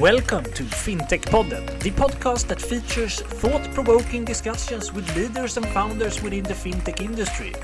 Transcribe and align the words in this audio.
Welcome 0.00 0.44
to 0.44 0.62
FinTech 0.62 1.22
Podden, 1.22 1.64
the 1.80 1.90
podcast 1.90 2.48
that 2.48 2.60
features 2.60 3.22
thought 3.22 3.62
provoking 3.72 4.26
discussions 4.26 4.92
with 4.92 5.16
leaders 5.16 5.56
and 5.56 5.66
founders 5.68 6.22
within 6.22 6.42
the 6.42 6.52
fintech 6.52 7.00
industry. 7.00 7.54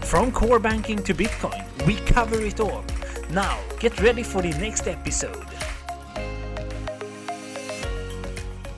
From 0.00 0.32
core 0.32 0.58
banking 0.58 1.02
to 1.02 1.12
Bitcoin, 1.12 1.62
we 1.86 1.96
cover 1.96 2.40
it 2.40 2.60
all. 2.60 2.82
Now, 3.28 3.60
get 3.78 4.00
ready 4.00 4.22
for 4.22 4.40
the 4.40 4.52
next 4.52 4.88
episode. 4.88 5.44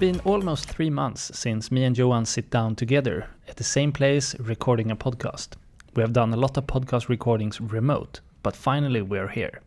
Been 0.00 0.18
almost 0.24 0.68
three 0.68 0.90
months 0.90 1.30
since 1.38 1.70
me 1.70 1.84
and 1.84 1.96
Johan 1.96 2.26
sit 2.26 2.50
down 2.50 2.74
together 2.74 3.28
at 3.46 3.54
the 3.54 3.64
same 3.64 3.92
place 3.92 4.34
recording 4.40 4.90
a 4.90 4.96
podcast. 4.96 5.50
We 5.94 6.02
have 6.02 6.12
done 6.12 6.34
a 6.34 6.36
lot 6.36 6.56
of 6.56 6.66
podcast 6.66 7.08
recordings 7.08 7.60
remote, 7.60 8.22
but 8.42 8.56
finally 8.56 9.02
we're 9.02 9.28
here. 9.28 9.60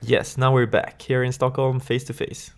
Yes, 0.00 0.38
now 0.38 0.52
we're 0.52 0.66
back 0.66 1.02
here 1.02 1.24
in 1.24 1.32
Stockholm 1.32 1.80
face 1.80 2.04
to 2.04 2.12
face. 2.12 2.52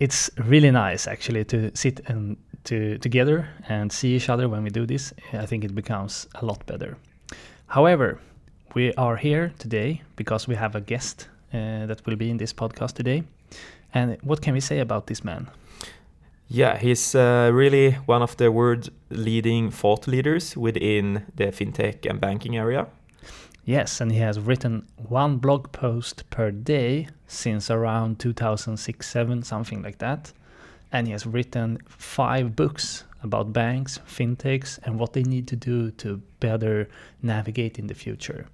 It's 0.00 0.30
really 0.36 0.70
nice 0.70 1.06
actually 1.06 1.44
to 1.44 1.70
sit 1.74 2.00
and 2.08 2.36
to 2.64 2.98
together 2.98 3.48
and 3.68 3.92
see 3.92 4.16
each 4.16 4.28
other 4.28 4.48
when 4.48 4.64
we 4.64 4.70
do 4.70 4.84
this. 4.86 5.14
I 5.32 5.46
think 5.46 5.64
it 5.64 5.74
becomes 5.74 6.26
a 6.34 6.44
lot 6.44 6.66
better. 6.66 6.96
However, 7.66 8.18
we 8.74 8.92
are 8.94 9.16
here 9.16 9.52
today 9.58 10.02
because 10.16 10.48
we 10.48 10.56
have 10.56 10.74
a 10.74 10.80
guest 10.80 11.28
uh, 11.54 11.86
that 11.86 12.04
will 12.06 12.16
be 12.16 12.28
in 12.30 12.38
this 12.38 12.52
podcast 12.52 12.94
today. 12.94 13.22
And 13.94 14.18
what 14.22 14.40
can 14.42 14.54
we 14.54 14.60
say 14.60 14.80
about 14.80 15.06
this 15.06 15.22
man? 15.22 15.48
Yeah, 16.48 16.76
he's 16.76 17.14
uh, 17.14 17.50
really 17.52 17.92
one 18.06 18.22
of 18.22 18.36
the 18.36 18.50
world 18.50 18.90
leading 19.10 19.70
thought 19.70 20.08
leaders 20.08 20.56
within 20.56 21.24
the 21.36 21.46
fintech 21.46 22.04
and 22.10 22.20
banking 22.20 22.56
area. 22.56 22.86
Yes, 23.64 24.00
and 24.00 24.10
he 24.10 24.18
has 24.18 24.40
written 24.40 24.86
one 24.96 25.36
blog 25.36 25.70
post 25.70 26.28
per 26.30 26.50
day 26.50 27.08
since 27.28 27.70
around 27.70 28.18
2006 28.18 29.08
7, 29.08 29.42
something 29.42 29.82
like 29.82 29.98
that. 29.98 30.32
And 30.90 31.06
he 31.06 31.12
has 31.12 31.26
written 31.26 31.78
five 31.86 32.56
books 32.56 33.04
about 33.22 33.52
banks, 33.52 34.00
fintechs, 34.06 34.80
and 34.82 34.98
what 34.98 35.12
they 35.12 35.22
need 35.22 35.46
to 35.48 35.56
do 35.56 35.92
to 35.92 36.20
better 36.40 36.88
navigate 37.22 37.78
in 37.78 37.86
the 37.86 37.94
future. 37.94 38.46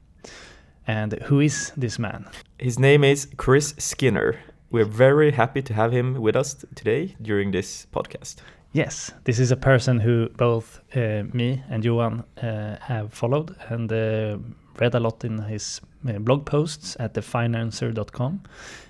And 0.87 1.15
who 1.25 1.41
is 1.41 1.73
this 1.77 1.99
man? 1.99 2.27
His 2.59 2.79
name 2.79 3.03
is 3.03 3.29
Chris 3.37 3.75
Skinner. 3.79 4.39
We're 4.71 4.85
very 4.85 5.31
happy 5.31 5.63
to 5.63 5.73
have 5.73 5.91
him 5.91 6.21
with 6.21 6.37
us 6.37 6.65
today 6.75 7.17
during 7.23 7.51
this 7.51 7.87
podcast. 7.93 8.37
Yes, 8.73 9.13
this 9.25 9.39
is 9.39 9.51
a 9.51 9.57
person 9.57 9.99
who 9.99 10.29
both 10.37 10.81
uh, 10.95 11.23
me 11.33 11.63
and 11.71 11.83
Johan 11.83 12.25
uh, 12.43 12.77
have 12.81 13.15
followed 13.15 13.57
and 13.71 13.91
uh, 13.91 14.37
read 14.79 14.95
a 14.95 15.01
lot 15.01 15.25
in 15.25 15.39
his 15.39 15.81
uh, 16.07 16.19
blog 16.19 16.45
posts 16.45 16.95
at 17.01 17.15
thefinanser.com. 17.15 18.43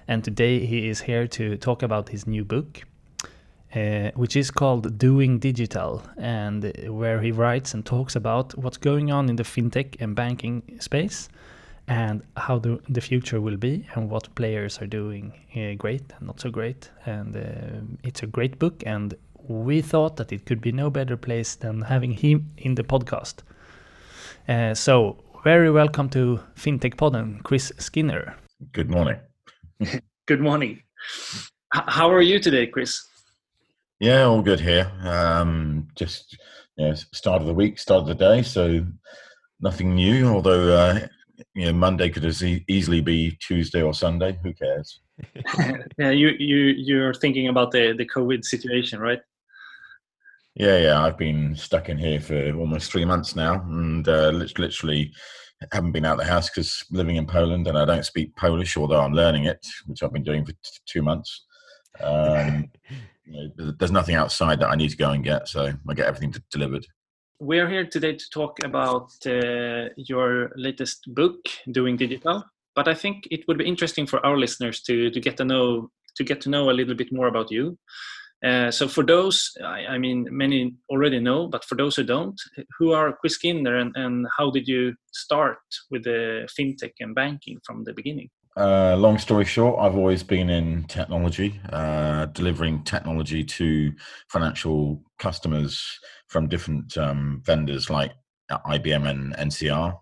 And 0.08 0.24
today 0.24 0.66
he 0.66 0.88
is 0.88 1.00
here 1.00 1.28
to 1.28 1.56
talk 1.58 1.84
about 1.84 2.08
his 2.08 2.26
new 2.26 2.44
book, 2.44 2.82
uh, 3.74 4.10
which 4.16 4.34
is 4.34 4.50
called 4.50 4.98
Doing 4.98 5.38
Digital, 5.38 6.02
and 6.16 6.72
where 6.88 7.20
he 7.20 7.30
writes 7.30 7.72
and 7.72 7.86
talks 7.86 8.16
about 8.16 8.58
what's 8.58 8.78
going 8.78 9.12
on 9.12 9.28
in 9.28 9.36
the 9.36 9.44
fintech 9.44 9.96
and 10.00 10.16
banking 10.16 10.78
space 10.80 11.28
and 11.86 12.22
how 12.36 12.58
the, 12.58 12.78
the 12.88 13.00
future 13.00 13.40
will 13.40 13.56
be 13.56 13.86
and 13.94 14.10
what 14.10 14.34
players 14.34 14.78
are 14.80 14.86
doing 14.86 15.32
uh, 15.56 15.74
great 15.78 16.02
and 16.18 16.26
not 16.26 16.40
so 16.40 16.50
great. 16.50 16.90
And 17.06 17.34
uh, 17.34 17.96
it's 18.02 18.22
a 18.22 18.26
great 18.26 18.58
book, 18.58 18.82
and 18.84 19.14
we 19.48 19.80
thought 19.80 20.16
that 20.16 20.32
it 20.32 20.44
could 20.44 20.60
be 20.60 20.72
no 20.72 20.90
better 20.90 21.16
place 21.16 21.56
than 21.56 21.82
having 21.82 22.12
him 22.12 22.52
in 22.58 22.74
the 22.74 22.84
podcast. 22.84 23.36
Uh, 24.48 24.74
so 24.74 25.16
very 25.42 25.70
welcome 25.70 26.08
to 26.10 26.40
FinTech 26.54 26.96
Podden, 26.96 27.42
Chris 27.42 27.72
Skinner. 27.78 28.36
Good 28.72 28.90
morning. 28.90 29.18
good 30.26 30.40
morning. 30.40 30.82
H- 31.74 31.82
how 31.86 32.10
are 32.10 32.22
you 32.22 32.38
today, 32.38 32.66
Chris? 32.66 33.06
Yeah, 34.00 34.24
all 34.24 34.42
good 34.42 34.60
here. 34.60 34.90
Um, 35.02 35.88
just 35.96 36.36
yeah, 36.76 36.94
start 36.94 37.40
of 37.40 37.46
the 37.46 37.54
week, 37.54 37.78
start 37.78 38.02
of 38.02 38.08
the 38.08 38.14
day, 38.14 38.42
so 38.42 38.86
nothing 39.60 39.94
new. 39.94 40.28
Although 40.28 40.76
uh, 40.76 41.06
you 41.54 41.66
know, 41.66 41.72
Monday 41.72 42.08
could 42.08 42.24
as 42.24 42.44
e- 42.44 42.64
easily 42.68 43.00
be 43.00 43.36
Tuesday 43.40 43.82
or 43.82 43.94
Sunday. 43.94 44.38
Who 44.42 44.52
cares? 44.52 45.00
yeah, 45.98 46.10
you 46.10 46.28
you 46.38 46.56
you're 46.56 47.14
thinking 47.14 47.48
about 47.48 47.72
the 47.72 47.92
the 47.96 48.06
COVID 48.06 48.44
situation, 48.44 49.00
right? 49.00 49.20
Yeah, 50.58 50.78
yeah. 50.78 51.04
I've 51.04 51.16
been 51.16 51.54
stuck 51.54 51.88
in 51.88 51.98
here 51.98 52.20
for 52.20 52.52
almost 52.54 52.90
three 52.90 53.04
months 53.04 53.36
now, 53.36 53.62
and 53.68 54.06
uh, 54.08 54.30
literally 54.30 55.12
haven't 55.70 55.92
been 55.92 56.04
out 56.04 56.18
of 56.18 56.26
the 56.26 56.32
house 56.32 56.50
because 56.50 56.84
living 56.90 57.14
in 57.14 57.26
Poland, 57.26 57.68
and 57.68 57.78
I 57.78 57.84
don't 57.84 58.04
speak 58.04 58.34
Polish, 58.34 58.76
although 58.76 59.00
I'm 59.00 59.12
learning 59.12 59.44
it, 59.44 59.64
which 59.86 60.02
I've 60.02 60.12
been 60.12 60.24
doing 60.24 60.44
for 60.44 60.52
t- 60.52 60.58
two 60.84 61.02
months. 61.02 61.46
Um, 62.00 62.70
you 63.24 63.52
know, 63.56 63.72
there's 63.78 63.92
nothing 63.92 64.16
outside 64.16 64.58
that 64.58 64.70
I 64.70 64.74
need 64.74 64.90
to 64.90 64.96
go 64.96 65.10
and 65.10 65.22
get, 65.22 65.46
so 65.46 65.72
I 65.88 65.94
get 65.94 66.06
everything 66.06 66.32
t- 66.32 66.40
delivered. 66.50 66.84
We're 67.38 67.68
here 67.68 67.86
today 67.86 68.16
to 68.16 68.24
talk 68.32 68.58
about 68.64 69.12
uh, 69.26 69.90
your 69.96 70.50
latest 70.56 71.04
book, 71.14 71.38
Doing 71.70 71.96
Digital. 71.96 72.42
But 72.74 72.88
I 72.88 72.94
think 72.94 73.28
it 73.30 73.46
would 73.46 73.58
be 73.58 73.66
interesting 73.66 74.08
for 74.08 74.24
our 74.26 74.36
listeners 74.36 74.82
to 74.82 75.10
to 75.10 75.20
get 75.20 75.36
to 75.36 75.44
know 75.44 75.90
to 76.16 76.24
get 76.24 76.40
to 76.42 76.50
know 76.50 76.68
a 76.68 76.74
little 76.78 76.96
bit 76.96 77.12
more 77.12 77.28
about 77.28 77.50
you. 77.52 77.78
Uh, 78.44 78.70
so 78.70 78.86
for 78.86 79.02
those, 79.02 79.50
I, 79.64 79.86
I, 79.86 79.98
mean, 79.98 80.28
many 80.30 80.74
already 80.90 81.18
know, 81.18 81.48
but 81.48 81.64
for 81.64 81.74
those 81.74 81.96
who 81.96 82.04
don't, 82.04 82.40
who 82.78 82.92
are 82.92 83.16
Chris 83.16 83.34
Skinner 83.34 83.76
and, 83.76 83.92
and 83.96 84.26
how 84.36 84.50
did 84.50 84.68
you 84.68 84.94
start 85.12 85.58
with 85.90 86.04
the 86.04 86.48
fintech 86.58 86.92
and 87.00 87.14
banking 87.14 87.58
from 87.66 87.82
the 87.84 87.92
beginning? 87.92 88.30
Uh, 88.56 88.96
long 88.96 89.18
story 89.18 89.44
short, 89.44 89.78
I've 89.80 89.96
always 89.96 90.22
been 90.22 90.50
in 90.50 90.84
technology, 90.84 91.60
uh, 91.72 92.26
delivering 92.26 92.82
technology 92.84 93.44
to 93.44 93.92
financial 94.28 95.02
customers 95.18 95.98
from 96.28 96.48
different 96.48 96.96
um, 96.96 97.42
vendors 97.44 97.90
like 97.90 98.12
IBM 98.50 99.08
and 99.08 99.34
NCR. 99.34 99.96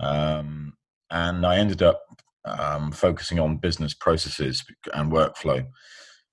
Um, 0.00 0.72
and 1.10 1.44
I 1.44 1.58
ended 1.58 1.82
up 1.82 2.02
um, 2.44 2.90
focusing 2.92 3.38
on 3.38 3.58
business 3.58 3.94
processes 3.94 4.64
and 4.94 5.12
workflow 5.12 5.66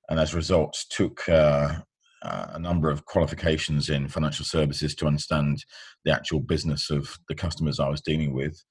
and 0.10 0.20
as 0.20 0.34
a 0.34 0.38
result 0.38 0.78
took 0.90 1.28
uh, 1.30 1.76
uh, 2.22 2.48
a 2.54 2.60
number 2.60 2.90
of 2.90 3.06
qualifications 3.06 3.90
in 3.90 4.08
financial 4.08 4.44
services 4.44 4.96
to 4.96 5.08
understand 5.08 5.64
the 6.04 6.12
actual 6.12 6.40
business 6.40 6.90
of 6.90 7.18
the 7.30 7.36
customers 7.36 7.80
I 7.80 7.90
was 7.90 8.02
dealing 8.02 8.34
with. 8.34 8.62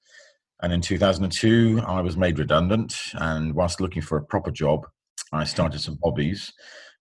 And 0.61 0.73
in 0.73 0.81
2002, 0.81 1.81
I 1.87 2.01
was 2.01 2.17
made 2.17 2.37
redundant. 2.37 2.95
And 3.13 3.55
whilst 3.55 3.81
looking 3.81 4.01
for 4.01 4.17
a 4.17 4.25
proper 4.25 4.51
job, 4.51 4.85
I 5.31 5.45
started 5.45 5.79
some 5.79 5.97
hobbies, 6.03 6.51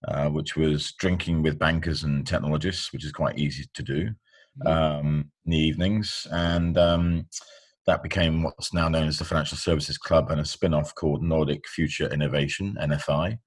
uh, 0.06 0.28
which 0.28 0.56
was 0.56 0.92
drinking 0.98 1.42
with 1.42 1.58
bankers 1.58 2.04
and 2.04 2.26
technologists, 2.26 2.92
which 2.92 3.04
is 3.04 3.12
quite 3.12 3.38
easy 3.38 3.64
to 3.74 3.82
do 3.82 4.04
mm-hmm. 4.04 4.68
um, 4.68 5.30
in 5.44 5.50
the 5.50 5.58
evenings. 5.58 6.26
And 6.30 6.78
um, 6.78 7.26
that 7.86 8.02
became 8.02 8.44
what's 8.44 8.72
now 8.72 8.88
known 8.88 9.08
as 9.08 9.18
the 9.18 9.24
Financial 9.24 9.58
Services 9.58 9.98
Club 9.98 10.30
and 10.30 10.40
a 10.40 10.44
spin 10.44 10.74
off 10.74 10.94
called 10.94 11.22
Nordic 11.22 11.66
Future 11.68 12.08
Innovation, 12.12 12.76
NFI. 12.80 13.38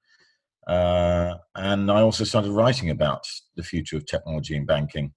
Uh, 0.71 1.35
and 1.55 1.91
I 1.91 1.99
also 1.99 2.23
started 2.23 2.51
writing 2.51 2.91
about 2.91 3.27
the 3.57 3.63
future 3.63 3.97
of 3.97 4.05
technology 4.05 4.55
in 4.55 4.65
banking. 4.65 5.11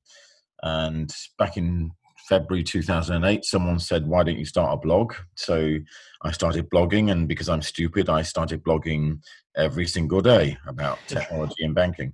And 0.65 1.15
back 1.39 1.57
in 1.57 1.93
February 2.29 2.65
2008, 2.65 3.45
someone 3.45 3.79
said, 3.79 4.05
Why 4.05 4.25
don't 4.25 4.39
you 4.39 4.47
start 4.47 4.75
a 4.75 4.85
blog? 4.85 5.15
So 5.37 5.79
I 6.23 6.33
started 6.33 6.69
blogging, 6.71 7.13
and 7.13 7.29
because 7.29 7.49
I'm 7.49 7.63
stupid, 7.63 8.09
I 8.09 8.23
started 8.23 8.65
blogging 8.65 9.21
every 9.57 9.87
single 9.87 10.21
day 10.21 10.59
about 10.67 10.99
technology 11.07 11.63
and 11.63 11.75
banking. 11.75 12.13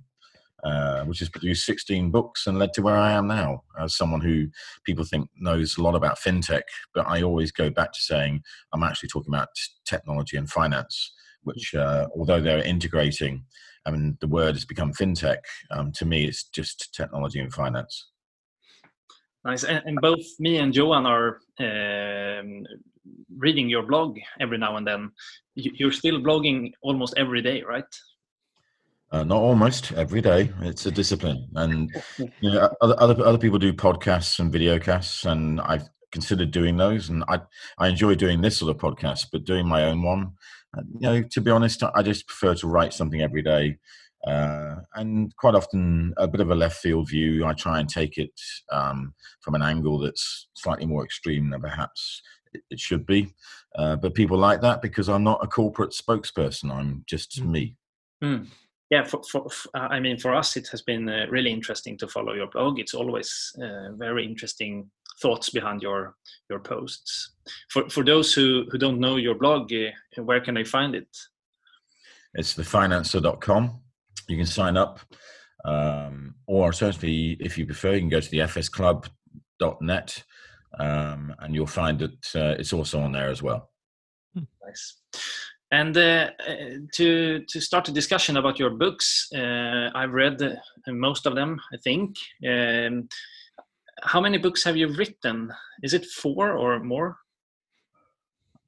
Uh, 0.63 1.03
which 1.05 1.17
has 1.17 1.27
produced 1.27 1.65
16 1.65 2.11
books 2.11 2.45
and 2.45 2.59
led 2.59 2.71
to 2.71 2.83
where 2.83 2.95
I 2.95 3.13
am 3.13 3.25
now 3.25 3.63
as 3.79 3.97
someone 3.97 4.21
who 4.21 4.45
people 4.83 5.03
think 5.03 5.27
knows 5.39 5.75
a 5.75 5.81
lot 5.81 5.95
about 5.95 6.19
fintech, 6.19 6.61
but 6.93 7.07
I 7.07 7.23
always 7.23 7.51
go 7.51 7.71
back 7.71 7.91
to 7.91 7.99
saying 7.99 8.43
I'm 8.71 8.83
actually 8.83 9.09
talking 9.09 9.33
about 9.33 9.47
technology 9.87 10.37
and 10.37 10.47
finance 10.47 11.13
which 11.43 11.73
uh, 11.75 12.07
although 12.15 12.41
they're 12.41 12.63
integrating, 12.63 13.45
I 13.85 13.91
mean, 13.91 14.17
the 14.21 14.27
word 14.27 14.55
has 14.55 14.65
become 14.65 14.93
fintech. 14.93 15.37
Um, 15.71 15.91
to 15.93 16.05
me, 16.05 16.25
it's 16.25 16.43
just 16.43 16.93
technology 16.93 17.39
and 17.39 17.53
finance. 17.53 18.09
Nice, 19.43 19.63
and, 19.63 19.81
and 19.85 19.99
both 20.01 20.23
me 20.39 20.57
and 20.57 20.75
Johan 20.75 21.07
are 21.07 21.39
um, 21.59 22.63
reading 23.35 23.69
your 23.69 23.83
blog 23.83 24.17
every 24.39 24.59
now 24.59 24.77
and 24.77 24.85
then. 24.85 25.11
You're 25.55 25.91
still 25.91 26.19
blogging 26.21 26.71
almost 26.83 27.15
every 27.17 27.41
day, 27.41 27.63
right? 27.63 27.83
Uh, 29.11 29.23
not 29.23 29.41
almost 29.41 29.91
every 29.93 30.21
day. 30.21 30.51
It's 30.61 30.85
a 30.85 30.91
discipline, 30.91 31.49
and 31.55 31.91
you 32.17 32.51
know, 32.51 32.69
other, 32.81 32.95
other 32.99 33.25
other 33.25 33.37
people 33.37 33.59
do 33.59 33.73
podcasts 33.73 34.39
and 34.39 34.53
videocasts, 34.53 35.29
and 35.29 35.59
I've 35.61 35.89
considered 36.11 36.51
doing 36.51 36.77
those, 36.77 37.09
and 37.09 37.23
I 37.27 37.41
I 37.77 37.87
enjoy 37.87 38.15
doing 38.15 38.41
this 38.41 38.57
sort 38.57 38.75
of 38.75 38.81
podcast, 38.81 39.27
but 39.31 39.45
doing 39.45 39.67
my 39.67 39.85
own 39.85 40.01
one, 40.01 40.33
you 40.77 40.99
know, 41.01 41.21
to 41.23 41.41
be 41.41 41.51
honest, 41.51 41.83
I 41.83 42.01
just 42.01 42.27
prefer 42.27 42.55
to 42.55 42.67
write 42.67 42.93
something 42.93 43.21
every 43.21 43.41
day. 43.41 43.77
Uh, 44.25 44.75
and 44.95 45.35
quite 45.37 45.55
often 45.55 46.13
a 46.17 46.27
bit 46.27 46.41
of 46.41 46.51
a 46.51 46.55
left 46.55 46.77
field 46.77 47.09
view. 47.09 47.43
I 47.45 47.53
try 47.53 47.79
and 47.79 47.89
take 47.89 48.17
it 48.17 48.39
um, 48.71 49.13
from 49.41 49.55
an 49.55 49.63
angle 49.63 49.97
that's 49.97 50.47
slightly 50.53 50.85
more 50.85 51.03
extreme 51.03 51.49
than 51.49 51.61
perhaps 51.61 52.21
it, 52.69 52.79
should 52.79 53.05
be. 53.05 53.33
Uh, 53.75 53.95
but 53.95 54.13
people 54.13 54.37
like 54.37 54.61
that 54.61 54.81
because 54.81 55.09
I'm 55.09 55.23
not 55.23 55.43
a 55.43 55.47
corporate 55.47 55.91
spokesperson. 55.91 56.71
I'm 56.71 57.03
just 57.07 57.41
mm. 57.41 57.49
me. 57.49 57.77
Mm. 58.23 58.47
Yeah, 58.91 59.05
for, 59.05 59.21
for, 59.23 59.49
for, 59.49 59.69
I 59.73 60.01
mean, 60.01 60.17
for 60.17 60.35
us, 60.35 60.57
it 60.57 60.67
has 60.67 60.81
been 60.81 61.07
uh, 61.07 61.25
really 61.29 61.51
interesting 61.51 61.97
to 61.99 62.07
follow 62.07 62.33
your 62.33 62.47
blog. 62.47 62.77
It's 62.77 62.93
always 62.93 63.53
uh, 63.57 63.93
very 63.93 64.25
interesting 64.25 64.91
thoughts 65.21 65.49
behind 65.49 65.81
your 65.81 66.15
your 66.49 66.59
posts. 66.59 67.33
For 67.69 67.89
for 67.89 68.03
those 68.03 68.33
who 68.33 68.65
who 68.71 68.77
don't 68.77 68.99
know 68.99 69.17
your 69.17 69.35
blog, 69.35 69.71
uh, 69.73 70.23
where 70.23 70.41
can 70.41 70.55
they 70.55 70.63
find 70.63 70.95
it? 70.95 71.07
It's 72.33 72.55
thefinanser.com. 72.55 73.79
You 74.27 74.37
can 74.37 74.45
sign 74.45 74.77
up, 74.77 74.99
um, 75.65 76.35
or 76.47 76.71
certainly, 76.71 77.37
if 77.39 77.57
you 77.57 77.65
prefer, 77.65 77.93
you 77.93 77.99
can 77.99 78.09
go 78.09 78.21
to 78.21 78.31
the 78.31 78.39
fsclub.net, 78.39 80.23
um, 80.79 81.35
and 81.39 81.53
you'll 81.53 81.67
find 81.67 81.99
that 81.99 82.35
uh, 82.35 82.55
it's 82.57 82.73
also 82.73 83.01
on 83.01 83.11
there 83.11 83.29
as 83.29 83.43
well. 83.43 83.69
Hmm. 84.33 84.43
Nice. 84.65 84.97
And 85.73 85.95
uh, 85.97 86.31
to 86.95 87.45
to 87.47 87.61
start 87.61 87.87
a 87.87 87.93
discussion 87.93 88.37
about 88.37 88.59
your 88.59 88.71
books, 88.71 89.29
uh, 89.33 89.89
I've 89.95 90.11
read 90.11 90.37
most 90.87 91.25
of 91.25 91.35
them. 91.35 91.59
I 91.73 91.77
think. 91.77 92.15
Um, 92.47 93.07
how 94.01 94.21
many 94.21 94.37
books 94.37 94.63
have 94.63 94.77
you 94.77 94.87
written? 94.87 95.51
Is 95.83 95.93
it 95.93 96.05
four 96.05 96.57
or 96.57 96.79
more? 96.79 97.17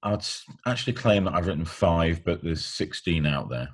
I'd 0.04 0.26
actually 0.66 0.94
claim 0.94 1.26
that 1.26 1.34
I've 1.34 1.48
written 1.48 1.66
five, 1.66 2.24
but 2.24 2.44
there's 2.44 2.66
16 2.66 3.26
out 3.26 3.50
there. 3.50 3.70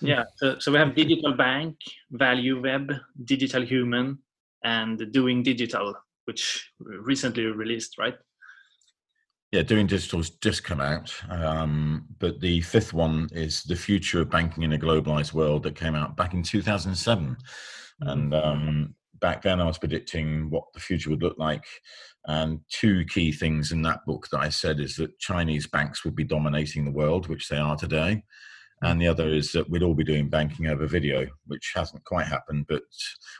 Yeah, 0.00 0.24
so, 0.36 0.58
so 0.58 0.70
we 0.70 0.78
have 0.78 0.94
Digital 0.94 1.32
Bank, 1.34 1.76
Value 2.10 2.62
Web, 2.62 2.92
Digital 3.24 3.64
Human, 3.64 4.18
and 4.62 5.10
Doing 5.12 5.42
Digital, 5.42 5.94
which 6.26 6.70
recently 6.78 7.46
released, 7.46 7.98
right? 7.98 8.14
Yeah, 9.52 9.62
Doing 9.62 9.86
Digital's 9.86 10.30
just 10.30 10.64
come 10.64 10.80
out, 10.80 11.14
um, 11.30 12.06
but 12.18 12.40
the 12.40 12.60
fifth 12.60 12.92
one 12.92 13.28
is 13.32 13.62
The 13.62 13.76
Future 13.76 14.20
of 14.20 14.30
Banking 14.30 14.64
in 14.64 14.74
a 14.74 14.78
Globalized 14.78 15.32
World 15.32 15.62
that 15.64 15.76
came 15.76 15.94
out 15.94 16.16
back 16.16 16.34
in 16.34 16.42
2007. 16.42 17.26
Mm-hmm. 17.28 18.08
And 18.08 18.34
um, 18.34 18.94
back 19.20 19.42
then 19.42 19.60
I 19.60 19.66
was 19.66 19.78
predicting 19.78 20.50
what 20.50 20.64
the 20.72 20.80
future 20.80 21.10
would 21.10 21.22
look 21.22 21.38
like. 21.38 21.64
And 22.26 22.60
two 22.68 23.04
key 23.04 23.32
things 23.32 23.72
in 23.72 23.82
that 23.82 24.04
book 24.06 24.28
that 24.32 24.40
I 24.40 24.48
said 24.48 24.80
is 24.80 24.96
that 24.96 25.18
Chinese 25.18 25.66
banks 25.66 26.04
would 26.04 26.16
be 26.16 26.24
dominating 26.24 26.84
the 26.84 26.90
world, 26.90 27.28
which 27.28 27.48
they 27.48 27.56
are 27.56 27.76
today. 27.76 28.24
And 28.82 29.00
the 29.00 29.08
other 29.08 29.28
is 29.28 29.52
that 29.52 29.70
we'd 29.70 29.82
all 29.82 29.94
be 29.94 30.04
doing 30.04 30.28
banking 30.28 30.66
over 30.66 30.86
video, 30.86 31.26
which 31.46 31.72
hasn't 31.74 32.04
quite 32.04 32.26
happened. 32.26 32.66
But 32.68 32.82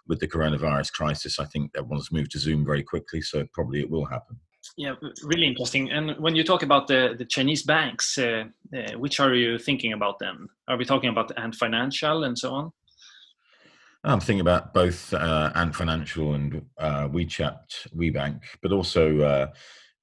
with 0.07 0.21
the 0.21 0.29
coronavirus 0.29 0.93
crisis, 0.93 1.39
I 1.39 1.45
think 1.45 1.73
everyone's 1.77 2.13
moved 2.13 2.31
to 2.33 2.39
Zoom 2.39 2.65
very 2.65 2.83
quickly. 2.83 3.21
So 3.21 3.45
probably 3.53 3.81
it 3.81 3.91
will 3.91 4.07
happen. 4.07 4.39
Yeah, 4.77 4.95
really 5.23 5.47
interesting. 5.47 5.91
And 5.91 6.17
when 6.19 6.35
you 6.35 6.43
talk 6.43 6.63
about 6.63 6.87
the, 6.89 7.15
the 7.17 7.25
Chinese 7.25 7.63
banks, 7.63 8.19
uh, 8.19 8.45
uh, 8.77 8.99
which 8.99 9.21
are 9.21 9.35
you 9.35 9.59
thinking 9.59 9.93
about 9.93 10.19
them? 10.19 10.49
Are 10.69 10.77
we 10.77 10.85
talking 10.85 11.11
about 11.11 11.37
Ant 11.39 11.55
Financial 11.55 12.25
and 12.25 12.39
so 12.39 12.53
on? 12.53 12.73
I'm 14.07 14.21
thinking 14.21 14.41
about 14.41 14.73
both 14.73 15.13
uh, 15.13 15.51
Ant 15.57 15.75
Financial 15.75 16.35
and 16.35 16.65
uh, 16.79 17.09
WeChat, 17.09 17.89
WeBank, 17.95 18.41
but 18.63 18.71
also 18.71 19.21
uh, 19.21 19.47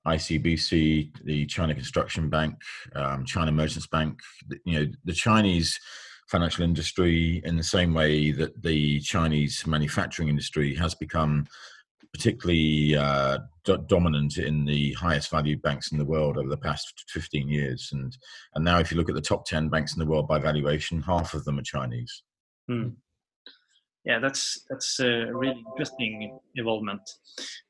ICBC, 0.05 1.23
the 1.23 1.45
China 1.45 1.73
Construction 1.73 2.29
Bank, 2.29 2.55
um, 2.95 3.23
China 3.23 3.51
Merchants 3.53 3.87
Bank. 3.87 4.19
You 4.65 4.79
know, 4.79 4.91
the 5.05 5.13
Chinese 5.13 5.79
financial 6.27 6.65
industry, 6.65 7.41
in 7.45 7.55
the 7.55 7.63
same 7.63 7.93
way 7.93 8.31
that 8.31 8.61
the 8.61 8.99
Chinese 8.99 9.65
manufacturing 9.65 10.27
industry 10.27 10.75
has 10.75 10.93
become 10.93 11.47
particularly 12.13 12.97
uh, 12.97 13.39
do- 13.63 13.85
dominant 13.87 14.37
in 14.37 14.65
the 14.65 14.91
highest 14.93 15.31
valued 15.31 15.61
banks 15.61 15.93
in 15.93 15.97
the 15.97 16.05
world 16.05 16.37
over 16.37 16.49
the 16.49 16.57
past 16.57 17.05
15 17.07 17.47
years. 17.47 17.89
And, 17.93 18.15
and 18.55 18.65
now, 18.65 18.79
if 18.79 18.91
you 18.91 18.97
look 18.97 19.09
at 19.09 19.15
the 19.15 19.21
top 19.21 19.45
10 19.45 19.69
banks 19.69 19.93
in 19.93 19.99
the 19.99 20.05
world 20.05 20.27
by 20.27 20.39
valuation, 20.39 21.01
half 21.01 21.33
of 21.33 21.45
them 21.45 21.57
are 21.57 21.63
Chinese. 21.63 22.23
Hmm 22.67 22.89
yeah 24.05 24.19
that's 24.19 24.65
that's 24.69 24.99
a 24.99 25.27
really 25.33 25.63
interesting 25.71 26.39
involvement. 26.55 27.01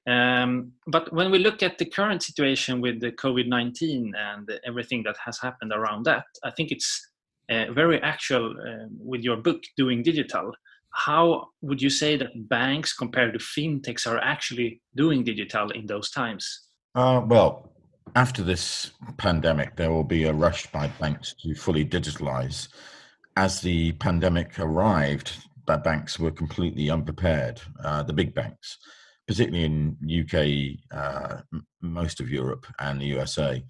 Um, 0.08 0.74
but 0.88 1.14
when 1.14 1.32
we 1.32 1.40
look 1.40 1.64
at 1.64 1.78
the 1.78 1.86
current 1.86 2.24
situation 2.24 2.82
with 2.82 3.00
the 3.00 3.12
covid-19 3.12 4.12
and 4.18 4.52
everything 4.66 5.04
that 5.04 5.16
has 5.24 5.40
happened 5.40 5.72
around 5.72 6.04
that 6.04 6.26
i 6.44 6.52
think 6.52 6.72
it's 6.72 7.08
uh, 7.50 7.66
very 7.72 8.02
actual 8.02 8.52
uh, 8.52 8.88
with 8.98 9.22
your 9.22 9.38
book 9.38 9.62
doing 9.78 10.02
digital. 10.02 10.52
How 10.92 11.50
would 11.62 11.82
you 11.82 11.90
say 11.90 12.16
that 12.18 12.48
banks 12.50 12.94
compared 12.94 13.34
to 13.34 13.40
fintechs 13.40 14.08
are 14.08 14.20
actually 14.20 14.82
doing 14.96 15.24
digital 15.24 15.70
in 15.72 15.86
those 15.86 16.10
times? 16.10 16.68
Uh, 16.96 17.22
well 17.26 17.70
after 18.16 18.44
this 18.44 18.92
pandemic 19.18 19.76
there 19.76 19.92
will 19.92 20.04
be 20.04 20.26
a 20.26 20.34
rush 20.34 20.68
by 20.72 20.88
banks 21.00 21.36
to 21.42 21.56
fully 21.56 21.86
digitalize. 21.86 22.68
As 23.36 23.62
the 23.62 23.94
pandemic 23.94 24.60
arrived 24.60 25.34
banks 25.66 26.20
were 26.20 26.32
completely 26.32 26.90
unprepared. 26.90 27.62
Uh, 27.84 28.04
the 28.04 28.14
big 28.14 28.34
banks, 28.34 28.78
particularly 29.28 29.66
in 29.66 29.98
UK, 30.22 30.98
uh, 30.98 31.42
most 31.82 32.20
of 32.20 32.30
Europe, 32.30 32.66
and 32.80 33.00
the 33.00 33.06
USA. 33.06 33.64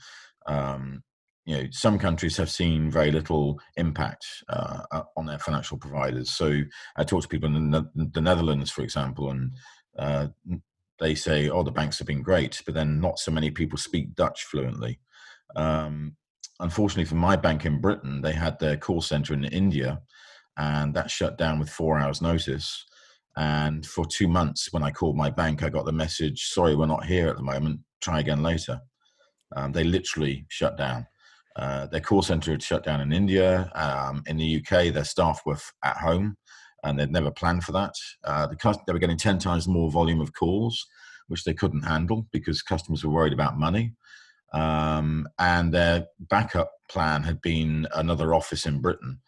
Um, 0.47 1.03
you 1.45 1.57
know, 1.57 1.67
some 1.71 1.99
countries 1.99 2.37
have 2.37 2.49
seen 2.49 2.89
very 2.89 3.11
little 3.11 3.59
impact 3.75 4.25
uh, 4.47 4.81
on 5.17 5.25
their 5.25 5.39
financial 5.39 5.77
providers. 5.77 6.31
So 6.31 6.61
I 6.95 7.03
talk 7.03 7.23
to 7.23 7.27
people 7.27 7.53
in 7.53 7.69
the, 7.69 7.89
the 7.95 8.21
Netherlands, 8.21 8.71
for 8.71 8.81
example, 8.81 9.29
and 9.29 9.51
uh, 9.99 10.27
they 10.99 11.15
say, 11.15 11.49
"Oh, 11.49 11.63
the 11.63 11.71
banks 11.71 11.97
have 11.99 12.07
been 12.07 12.21
great," 12.21 12.61
but 12.65 12.75
then 12.75 13.01
not 13.01 13.19
so 13.19 13.31
many 13.31 13.51
people 13.51 13.77
speak 13.77 14.15
Dutch 14.15 14.45
fluently. 14.45 14.99
Um, 15.55 16.15
unfortunately, 16.61 17.05
for 17.05 17.15
my 17.15 17.35
bank 17.35 17.65
in 17.65 17.81
Britain, 17.81 18.21
they 18.21 18.33
had 18.33 18.57
their 18.59 18.77
call 18.77 19.01
center 19.01 19.33
in 19.33 19.43
India, 19.43 20.01
and 20.57 20.94
that 20.94 21.09
shut 21.09 21.38
down 21.38 21.59
with 21.59 21.69
four 21.69 22.00
hours 22.00 22.21
notice. 22.21 22.85
And 23.35 23.85
for 23.85 24.05
two 24.05 24.27
months 24.27 24.71
when 24.71 24.83
i 24.83 24.91
called 24.91 25.17
my 25.17 25.29
bank 25.29 25.63
i 25.63 25.69
got 25.69 25.85
the 25.85 25.91
message 25.91 26.50
sorry 26.50 26.75
we're 26.75 26.85
not 26.85 27.05
here 27.05 27.27
at 27.27 27.38
the 27.38 27.44
moment. 27.44 27.79
Try 28.01 28.19
again 28.19 28.44
later. 28.44 28.79
Um, 29.55 29.71
they 29.71 29.83
literally 29.83 30.45
shut 30.50 30.77
down. 30.77 31.07
Uh, 31.55 31.85
their 31.88 32.00
call 32.00 32.21
center 32.21 32.51
had 32.51 32.63
shut 32.63 32.83
down 32.83 33.01
in 33.01 33.13
india 33.13 33.71
um, 33.75 34.23
in 34.27 34.38
the 34.38 34.57
uk 34.57 34.69
their 34.69 35.03
staff 35.03 35.41
were 35.45 35.53
f- 35.53 35.73
at 35.83 35.97
home 35.97 36.35
and 36.83 37.00
they'd 37.00 37.11
never 37.11 37.31
planned 37.31 37.63
for 37.63 37.71
that. 37.71 37.94
Uh, 38.25 38.45
the, 38.47 38.79
they 38.85 38.94
were 38.94 39.00
getting 39.00 39.17
10 39.17 39.39
times 39.39 39.67
more 39.67 39.89
volume 39.89 40.21
of 40.21 40.33
calls 40.33 40.85
which 41.27 41.44
they 41.44 41.53
couldn't 41.53 41.83
handle 41.83 42.27
because 42.31 42.61
customers 42.61 43.03
were 43.03 43.13
worried 43.13 43.33
about 43.33 43.57
money. 43.57 43.94
Um, 44.53 45.27
and 45.39 45.73
their 45.73 46.05
backup 46.19 46.71
plan 46.89 47.23
had 47.23 47.41
been 47.41 47.88
another 47.95 48.36
office 48.36 48.67
in 48.67 48.81
britain 48.81 49.19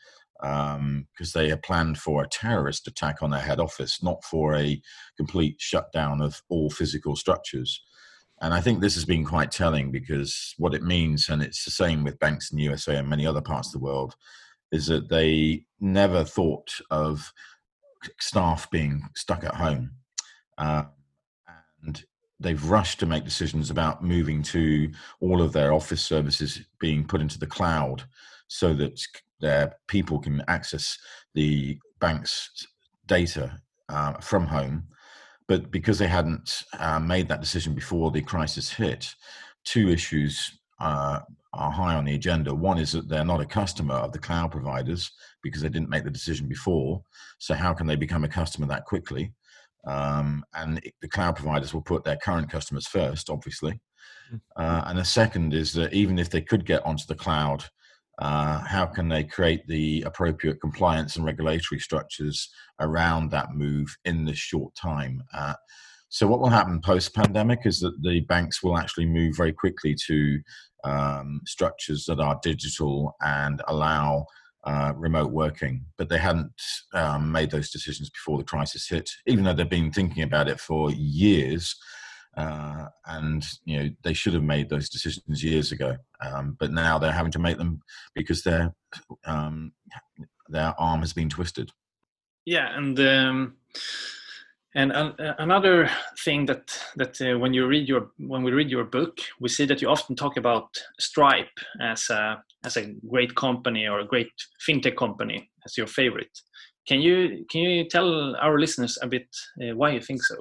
because 0.42 0.75
um, 0.77 1.08
they 1.34 1.50
had 1.50 1.63
planned 1.63 1.98
for 1.98 2.24
a 2.24 2.27
terrorist 2.27 2.88
attack 2.88 3.22
on 3.22 3.32
their 3.32 3.42
head 3.42 3.60
office, 3.60 4.04
not 4.04 4.24
for 4.24 4.56
a 4.56 4.82
complete 5.18 5.56
shutdown 5.60 6.22
of 6.22 6.42
all 6.50 6.70
physical 6.70 7.15
structures. 7.15 7.82
And 8.42 8.54
I 8.54 8.60
think 8.60 8.82
this 8.82 8.96
has 8.96 9.06
been 9.06 9.24
quite 9.24 9.51
telling 9.51 9.92
because 9.92 10.54
what 10.58 10.74
it 10.74 10.84
means, 10.84 11.30
and 11.30 11.42
it's 11.42 11.63
the 11.63 11.72
same 11.72 12.04
with 12.04 12.20
banks 12.20 12.51
in 12.51 12.58
the 12.58 12.63
USA 12.63 12.98
and 12.98 13.08
many 13.08 13.25
other 13.25 13.42
parts 13.42 13.70
of 13.70 13.74
the 13.74 13.86
world, 13.86 14.15
is 14.72 14.88
that 14.88 15.10
they 15.10 15.65
never 15.80 16.24
thought 16.24 16.70
of 16.92 17.32
staff 18.20 18.70
being 18.72 19.04
stuck 19.15 19.44
at 19.44 19.56
home. 19.56 19.92
Uh, 20.58 20.84
and 21.84 22.04
they've 22.39 22.70
rushed 22.70 23.00
to 23.00 23.06
make 23.06 23.24
decisions 23.24 23.70
about 23.70 24.04
moving 24.04 24.44
to 24.44 24.92
all 25.22 25.42
of 25.42 25.54
their 25.54 25.72
office 25.72 26.01
services 26.01 26.62
being 26.80 27.06
put 27.06 27.22
into 27.22 27.39
the 27.39 27.48
cloud 27.48 28.04
so 28.48 28.74
that 28.74 29.01
their 29.39 29.75
people 29.88 30.20
can 30.20 30.44
access 30.48 30.98
the 31.34 31.77
bank's 32.00 32.68
data 33.06 33.60
uh, 33.89 34.13
from 34.13 34.46
home. 34.46 34.88
But 35.48 35.72
because 35.72 36.00
they 36.00 36.08
hadn't 36.08 36.63
uh, 36.80 37.00
made 37.00 37.27
that 37.27 37.42
decision 37.42 37.75
before 37.75 38.12
the 38.12 38.22
crisis 38.22 38.72
hit, 38.72 39.13
two 39.63 39.89
issues 39.89 40.60
uh, 40.80 41.20
are 41.54 41.72
high 41.72 41.96
on 41.96 42.06
the 42.06 42.15
agenda. 42.15 42.54
One 42.54 42.80
is 42.80 42.92
that 42.94 43.08
they're 43.08 43.24
not 43.24 43.42
a 43.42 43.46
customer 43.46 43.96
of 43.96 44.12
the 44.12 44.20
cloud 44.20 44.51
providers 44.51 45.12
because 45.44 45.62
they 45.62 45.70
didn't 45.70 45.89
make 45.89 46.04
the 46.04 46.12
decision 46.12 46.48
before. 46.48 47.01
So, 47.38 47.54
how 47.54 47.74
can 47.74 47.88
they 47.88 47.96
become 47.96 48.24
a 48.24 48.30
customer 48.30 48.68
that 48.68 48.86
quickly? 48.86 49.34
Um, 49.86 50.44
and 50.56 50.82
the 51.01 51.08
cloud 51.08 51.36
providers 51.36 51.74
will 51.74 51.82
put 51.82 52.04
their 52.04 52.18
current 52.18 52.50
customers 52.50 52.88
first, 52.88 53.30
obviously. 53.30 53.80
Mm. 54.34 54.42
Uh, 54.56 54.84
and 54.88 54.98
the 54.98 55.06
second 55.06 55.54
is 55.54 55.74
that 55.74 55.94
even 55.94 56.18
if 56.18 56.30
they 56.30 56.42
could 56.42 56.65
get 56.65 56.84
onto 56.86 57.06
the 57.06 57.15
cloud 57.15 57.65
uh, 58.19 58.60
how 58.60 58.86
can 58.86 59.10
they 59.10 59.24
create 59.24 59.67
the 59.67 60.01
appropriate 60.03 60.62
compliance 60.62 61.15
and 61.15 61.25
regulatory 61.25 61.79
structures 61.79 62.50
around 62.79 63.29
that 63.31 63.53
move 63.53 63.95
in 64.05 64.25
this 64.25 64.38
short 64.38 64.74
time? 64.75 65.22
Uh, 65.34 65.53
so, 66.10 66.27
what 66.27 66.39
will 66.39 66.50
happen 66.50 66.79
post 66.79 67.13
pandemic 67.13 67.65
is 67.65 67.79
that 67.81 68.01
the 68.01 68.22
banks 68.22 68.63
will 68.63 68.77
actually 68.77 69.05
move 69.05 69.36
very 69.36 69.51
quickly 69.51 69.95
to 70.07 70.39
um, 70.86 71.41
structures 71.45 72.05
that 72.05 72.19
are 72.19 72.39
digital 72.41 73.15
and 73.22 73.62
allow 73.67 74.25
uh, 74.63 74.93
remote 74.95 75.31
working, 75.31 75.86
but 75.98 76.10
they 76.10 76.17
hadn't 76.17 76.51
um, 76.93 77.31
made 77.31 77.51
those 77.51 77.69
decisions 77.69 78.10
before 78.10 78.38
the 78.38 78.43
crisis 78.43 78.88
hit, 78.88 79.10
even 79.27 79.43
though 79.43 79.53
they've 79.53 79.69
been 79.69 79.91
thinking 79.91 80.24
about 80.24 80.48
it 80.48 80.60
for 80.60 80.89
years. 80.91 81.75
Uh, 82.38 82.88
and 83.06 83.46
you 83.63 83.77
know 83.77 83.89
they 84.04 84.13
should 84.13 84.34
have 84.34 84.44
made 84.44 84.70
those 84.70 84.89
decisions 84.89 85.44
years 85.44 85.72
ago, 85.72 85.96
um, 86.25 86.58
but 86.60 86.72
now 86.72 86.98
they're 86.98 87.12
having 87.12 87.32
to 87.32 87.39
make 87.39 87.58
them 87.58 87.80
because 88.13 88.44
they're 88.44 88.74
um, 89.25 89.72
their 90.50 90.74
arm 90.80 91.00
has 91.00 91.13
been 91.13 91.30
twisted. 91.30 91.72
Yeah, 92.46 92.77
and 92.77 93.00
um, 93.00 93.56
and 94.75 94.92
uh, 94.92 95.13
another 95.39 95.89
thing 96.24 96.46
that 96.48 96.77
that 96.98 97.20
uh, 97.22 97.39
when 97.39 97.54
you 97.54 97.65
read 97.65 97.88
your 97.88 98.12
when 98.18 98.44
we 98.44 98.51
read 98.51 98.70
your 98.70 98.84
book, 98.84 99.20
we 99.39 99.48
see 99.48 99.65
that 99.65 99.82
you 99.82 99.89
often 99.89 100.15
talk 100.15 100.36
about 100.36 100.68
Stripe 101.00 101.58
as 101.82 102.10
a 102.10 102.44
as 102.65 102.75
a 102.75 102.94
great 103.10 103.36
company 103.36 103.88
or 103.88 104.00
a 104.00 104.06
great 104.06 104.32
fintech 104.68 104.98
company 104.98 105.50
as 105.65 105.77
your 105.77 105.88
favorite. 105.88 106.38
Can 106.88 107.01
you 107.01 107.46
can 107.50 107.62
you 107.62 107.88
tell 107.88 108.36
our 108.36 108.60
listeners 108.60 108.98
a 109.01 109.08
bit 109.08 109.27
uh, 109.62 109.75
why 109.75 109.92
you 109.92 110.01
think 110.01 110.22
so? 110.22 110.36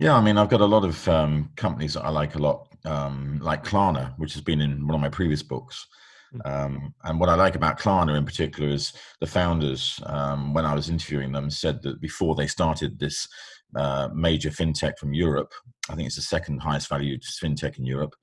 Yeah, 0.00 0.16
I 0.16 0.22
mean, 0.22 0.38
I've 0.38 0.48
got 0.48 0.62
a 0.62 0.66
lot 0.66 0.86
of 0.86 1.06
um, 1.08 1.50
companies 1.56 1.92
that 1.92 2.06
I 2.06 2.08
like 2.08 2.34
a 2.34 2.38
lot, 2.38 2.68
um, 2.86 3.38
like 3.42 3.62
Klarna, 3.62 4.14
which 4.16 4.32
has 4.32 4.40
been 4.40 4.62
in 4.62 4.86
one 4.86 4.94
of 4.94 5.00
my 5.02 5.10
previous 5.10 5.42
books. 5.42 5.86
Mm. 6.34 6.50
Um, 6.50 6.94
and 7.04 7.20
what 7.20 7.28
I 7.28 7.34
like 7.34 7.54
about 7.54 7.78
Klarna 7.78 8.16
in 8.16 8.24
particular 8.24 8.70
is 8.70 8.94
the 9.20 9.26
founders, 9.26 10.00
um, 10.06 10.54
when 10.54 10.64
I 10.64 10.74
was 10.74 10.88
interviewing 10.88 11.32
them, 11.32 11.50
said 11.50 11.82
that 11.82 12.00
before 12.00 12.34
they 12.34 12.46
started 12.46 12.98
this 12.98 13.28
uh, 13.76 14.08
major 14.14 14.48
fintech 14.48 14.96
from 14.98 15.12
Europe, 15.12 15.52
I 15.90 15.96
think 15.96 16.06
it's 16.06 16.16
the 16.16 16.22
second 16.22 16.60
highest 16.60 16.88
valued 16.88 17.22
fintech 17.22 17.78
in 17.78 17.84
Europe, 17.84 18.14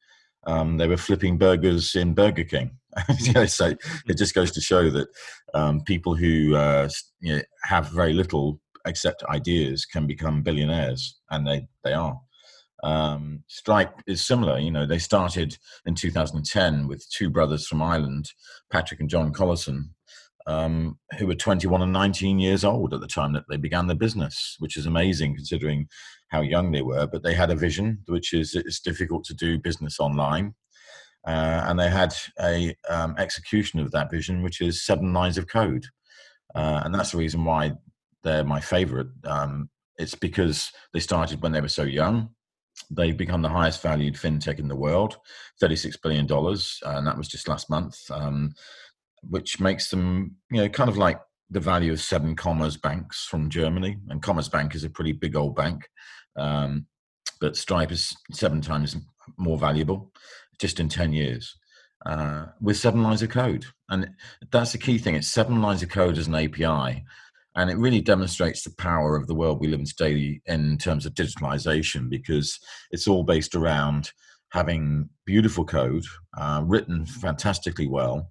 um, 0.47 0.77
they 0.77 0.87
were 0.87 0.97
flipping 0.97 1.37
burgers 1.37 1.93
in 1.93 2.15
Burger 2.15 2.43
King. 2.45 2.71
so 3.47 3.75
it 4.07 4.17
just 4.17 4.33
goes 4.33 4.49
to 4.51 4.61
show 4.61 4.89
that 4.89 5.09
um, 5.53 5.81
people 5.81 6.15
who 6.15 6.55
uh, 6.55 6.89
you 7.19 7.35
know, 7.35 7.41
have 7.63 7.89
very 7.89 8.13
little 8.13 8.59
accept 8.87 9.23
ideas 9.23 9.85
can 9.85 10.07
become 10.07 10.41
billionaires, 10.41 11.19
and 11.29 11.45
they 11.45 11.67
they 11.83 11.93
are. 11.93 12.19
Um, 12.83 13.43
Stripe 13.47 14.01
is 14.07 14.25
similar. 14.25 14.59
You 14.59 14.71
know, 14.71 14.85
they 14.85 14.99
started 14.99 15.57
in 15.85 15.95
2010 15.95 16.87
with 16.87 17.09
two 17.09 17.29
brothers 17.29 17.67
from 17.67 17.81
Ireland, 17.81 18.31
Patrick 18.71 18.99
and 18.99 19.09
John 19.09 19.33
Collison, 19.33 19.89
um, 20.45 20.97
who 21.17 21.27
were 21.27 21.35
21 21.35 21.81
and 21.81 21.91
19 21.91 22.39
years 22.39 22.63
old 22.63 22.93
at 22.93 23.01
the 23.01 23.07
time 23.07 23.33
that 23.33 23.45
they 23.49 23.57
began 23.57 23.87
the 23.87 23.95
business, 23.95 24.55
which 24.59 24.77
is 24.77 24.85
amazing 24.85 25.35
considering 25.35 25.87
how 26.29 26.41
young 26.41 26.71
they 26.71 26.81
were. 26.81 27.07
But 27.07 27.23
they 27.23 27.33
had 27.33 27.51
a 27.51 27.55
vision, 27.55 27.99
which 28.07 28.33
is 28.33 28.55
it's 28.55 28.79
difficult 28.79 29.23
to 29.25 29.33
do 29.33 29.59
business 29.59 29.99
online. 29.99 30.53
Uh, 31.25 31.65
and 31.65 31.77
they 31.77 31.89
had 31.89 32.13
a 32.39 32.73
um, 32.89 33.13
execution 33.17 33.81
of 33.81 33.91
that 33.91 34.09
vision, 34.09 34.43
which 34.43 34.61
is 34.61 34.85
seven 34.85 35.11
lines 35.13 35.37
of 35.37 35.47
code, 35.47 35.85
uh, 36.55 36.81
and 36.85 36.95
that's 36.95 37.11
the 37.11 37.17
reason 37.17 37.43
why 37.43 37.73
they're 38.23 38.43
my 38.43 38.59
favorite. 38.59 39.07
Um, 39.23 39.69
it's 39.97 40.15
because 40.15 40.71
they 40.93 40.99
started 40.99 41.41
when 41.41 41.51
they 41.51 41.61
were 41.61 41.67
so 41.67 41.83
young. 41.83 42.29
They've 42.91 43.17
become 43.17 43.41
the 43.41 43.49
highest 43.49 43.81
valued 43.81 44.15
fintech 44.15 44.59
in 44.59 44.67
the 44.67 44.75
world, 44.75 45.17
$36 45.61 45.95
billion, 46.01 46.27
and 46.29 47.07
that 47.07 47.17
was 47.17 47.27
just 47.27 47.47
last 47.47 47.69
month, 47.69 47.99
um, 48.11 48.53
which 49.23 49.59
makes 49.59 49.89
them, 49.89 50.35
you 50.51 50.61
know, 50.61 50.69
kind 50.69 50.89
of 50.89 50.97
like 50.97 51.19
the 51.49 51.59
value 51.59 51.91
of 51.91 52.01
seven 52.01 52.35
Commerzbanks 52.35 53.25
from 53.25 53.49
Germany. 53.49 53.97
And 54.09 54.21
Commerzbank 54.21 54.75
is 54.75 54.83
a 54.83 54.89
pretty 54.89 55.11
big 55.11 55.35
old 55.35 55.55
bank, 55.55 55.89
um, 56.35 56.85
but 57.41 57.57
Stripe 57.57 57.91
is 57.91 58.15
seven 58.31 58.61
times 58.61 58.95
more 59.37 59.57
valuable 59.57 60.11
just 60.59 60.79
in 60.79 60.89
10 60.89 61.13
years. 61.13 61.55
Uh, 62.05 62.45
with 62.61 62.77
seven 62.77 63.01
lines 63.01 63.23
of 63.23 63.29
code. 63.29 63.65
And 63.89 64.11
that's 64.51 64.71
the 64.71 64.77
key 64.77 64.99
thing. 64.99 65.15
It's 65.15 65.27
seven 65.27 65.63
lines 65.63 65.81
of 65.81 65.89
code 65.89 66.17
as 66.17 66.27
an 66.27 66.35
API 66.35 67.03
and 67.57 67.71
it 67.71 67.77
really 67.77 68.01
demonstrates 68.01 68.63
the 68.63 68.73
power 68.77 69.15
of 69.15 69.27
the 69.27 69.35
world 69.35 69.59
we 69.59 69.67
live 69.67 69.79
in 69.79 69.85
today 69.85 70.39
in 70.45 70.77
terms 70.77 71.05
of 71.05 71.13
digitalization 71.13 72.07
because 72.09 72.57
it's 72.91 73.07
all 73.07 73.23
based 73.23 73.55
around 73.55 74.11
having 74.51 75.09
beautiful 75.25 75.65
code 75.65 76.05
uh, 76.37 76.61
written 76.65 77.05
fantastically 77.05 77.87
well 77.87 78.29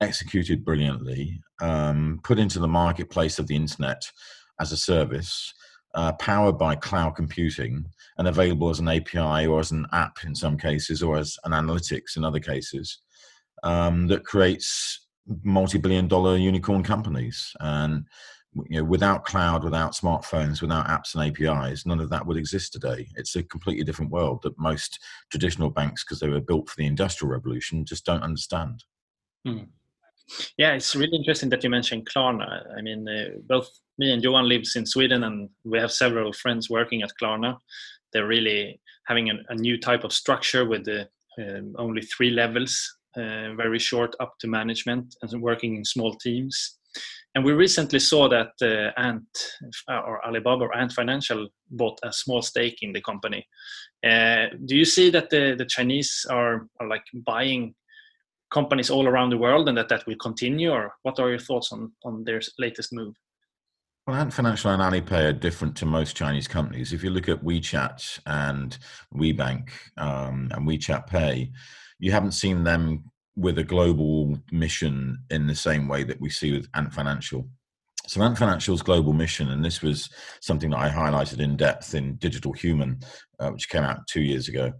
executed 0.00 0.64
brilliantly 0.64 1.40
um, 1.60 2.20
put 2.22 2.38
into 2.38 2.58
the 2.58 2.68
marketplace 2.68 3.38
of 3.38 3.46
the 3.48 3.56
internet 3.56 4.00
as 4.60 4.72
a 4.72 4.76
service 4.76 5.52
uh, 5.94 6.12
powered 6.12 6.56
by 6.56 6.74
cloud 6.74 7.16
computing 7.16 7.84
and 8.18 8.28
available 8.28 8.70
as 8.70 8.78
an 8.78 8.88
api 8.88 9.46
or 9.46 9.58
as 9.58 9.72
an 9.72 9.86
app 9.92 10.18
in 10.24 10.34
some 10.34 10.56
cases 10.56 11.02
or 11.02 11.18
as 11.18 11.36
an 11.44 11.52
analytics 11.52 12.16
in 12.16 12.24
other 12.24 12.40
cases 12.40 13.00
um, 13.64 14.06
that 14.06 14.24
creates 14.24 15.06
multi-billion 15.42 16.08
dollar 16.08 16.36
unicorn 16.36 16.82
companies. 16.82 17.52
And 17.60 18.06
you 18.54 18.78
know, 18.78 18.84
without 18.84 19.24
cloud, 19.24 19.64
without 19.64 19.94
smartphones, 19.94 20.60
without 20.60 20.88
apps 20.88 21.14
and 21.14 21.24
APIs, 21.24 21.86
none 21.86 22.00
of 22.00 22.10
that 22.10 22.26
would 22.26 22.36
exist 22.36 22.72
today. 22.72 23.06
It's 23.16 23.36
a 23.36 23.42
completely 23.42 23.84
different 23.84 24.10
world 24.10 24.40
that 24.42 24.58
most 24.58 24.98
traditional 25.30 25.70
banks, 25.70 26.04
because 26.04 26.20
they 26.20 26.28
were 26.28 26.40
built 26.40 26.68
for 26.68 26.76
the 26.76 26.86
industrial 26.86 27.32
revolution, 27.32 27.84
just 27.84 28.04
don't 28.04 28.22
understand. 28.22 28.84
Hmm. 29.46 29.64
Yeah, 30.56 30.74
it's 30.74 30.94
really 30.94 31.16
interesting 31.16 31.48
that 31.50 31.64
you 31.64 31.70
mentioned 31.70 32.08
Klarna. 32.08 32.64
I 32.76 32.82
mean, 32.82 33.08
uh, 33.08 33.38
both 33.46 33.68
me 33.98 34.12
and 34.12 34.22
Johan 34.22 34.48
lives 34.48 34.76
in 34.76 34.86
Sweden, 34.86 35.24
and 35.24 35.48
we 35.64 35.78
have 35.78 35.92
several 35.92 36.32
friends 36.32 36.68
working 36.68 37.02
at 37.02 37.12
Klarna. 37.20 37.56
They're 38.12 38.26
really 38.26 38.80
having 39.06 39.30
a, 39.30 39.54
new 39.54 39.78
type 39.78 40.04
of 40.04 40.12
structure 40.12 40.66
with 40.66 40.84
the, 40.84 41.08
um, 41.38 41.74
only 41.78 42.02
three 42.02 42.30
levels, 42.30 42.98
uh, 43.16 43.54
very 43.54 43.78
short 43.78 44.14
up 44.20 44.34
to 44.40 44.46
management, 44.48 45.14
and 45.22 45.40
working 45.40 45.76
in 45.76 45.84
small 45.84 46.14
teams 46.14 46.77
and 47.34 47.44
we 47.44 47.52
recently 47.52 47.98
saw 47.98 48.28
that 48.28 48.52
uh, 48.62 49.00
Ant 49.00 49.26
uh, 49.90 50.00
or 50.00 50.24
Alibaba 50.26 50.64
or 50.64 50.76
Ant 50.76 50.92
Financial 50.92 51.48
bought 51.70 51.98
a 52.02 52.12
small 52.12 52.42
stake 52.42 52.78
in 52.82 52.92
the 52.92 53.02
company. 53.02 53.46
Uh, 54.04 54.46
do 54.64 54.76
you 54.76 54.84
see 54.84 55.10
that 55.10 55.30
the, 55.30 55.54
the 55.56 55.66
Chinese 55.66 56.26
are, 56.30 56.66
are 56.80 56.88
like 56.88 57.04
buying 57.26 57.74
companies 58.50 58.90
all 58.90 59.06
around 59.06 59.30
the 59.30 59.38
world 59.38 59.68
and 59.68 59.76
that 59.76 59.88
that 59.88 60.06
will 60.06 60.16
continue 60.16 60.70
or 60.70 60.92
what 61.02 61.20
are 61.20 61.28
your 61.28 61.38
thoughts 61.38 61.70
on, 61.72 61.92
on 62.04 62.24
their 62.24 62.40
latest 62.58 62.92
move? 62.92 63.14
Well, 64.06 64.16
Ant 64.16 64.32
Financial 64.32 64.70
and 64.70 64.82
Alipay 64.82 65.28
are 65.28 65.32
different 65.34 65.76
to 65.76 65.86
most 65.86 66.16
Chinese 66.16 66.48
companies. 66.48 66.94
If 66.94 67.04
you 67.04 67.10
look 67.10 67.28
at 67.28 67.44
WeChat 67.44 68.20
and 68.24 68.78
WeBank 69.14 69.68
um, 69.98 70.50
and 70.52 70.66
WeChat 70.66 71.06
Pay, 71.06 71.50
you 71.98 72.10
haven't 72.10 72.32
seen 72.32 72.64
them 72.64 73.04
with 73.38 73.56
a 73.58 73.64
global 73.64 74.36
mission 74.50 75.16
in 75.30 75.46
the 75.46 75.54
same 75.54 75.86
way 75.86 76.02
that 76.02 76.20
we 76.20 76.28
see 76.28 76.52
with 76.52 76.68
Ant 76.74 76.92
Financial. 76.92 77.48
So 78.08 78.20
Ant 78.20 78.36
Financial's 78.36 78.82
global 78.82 79.12
mission, 79.12 79.50
and 79.50 79.64
this 79.64 79.80
was 79.80 80.10
something 80.40 80.70
that 80.70 80.80
I 80.80 80.88
highlighted 80.88 81.38
in 81.38 81.56
depth 81.56 81.94
in 81.94 82.16
Digital 82.16 82.52
Human, 82.52 82.98
uh, 83.38 83.50
which 83.50 83.68
came 83.68 83.84
out 83.84 84.06
two 84.08 84.22
years 84.22 84.48
ago. 84.48 84.72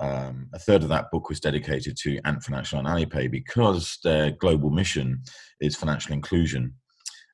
Um, 0.00 0.48
a 0.52 0.58
third 0.58 0.82
of 0.82 0.88
that 0.88 1.10
book 1.12 1.28
was 1.28 1.38
dedicated 1.38 1.96
to 1.98 2.18
Ant 2.24 2.42
Financial 2.42 2.80
and 2.80 2.88
Alipay 2.88 3.30
because 3.30 3.98
their 4.02 4.32
global 4.32 4.70
mission 4.70 5.22
is 5.60 5.76
financial 5.76 6.12
inclusion 6.12 6.74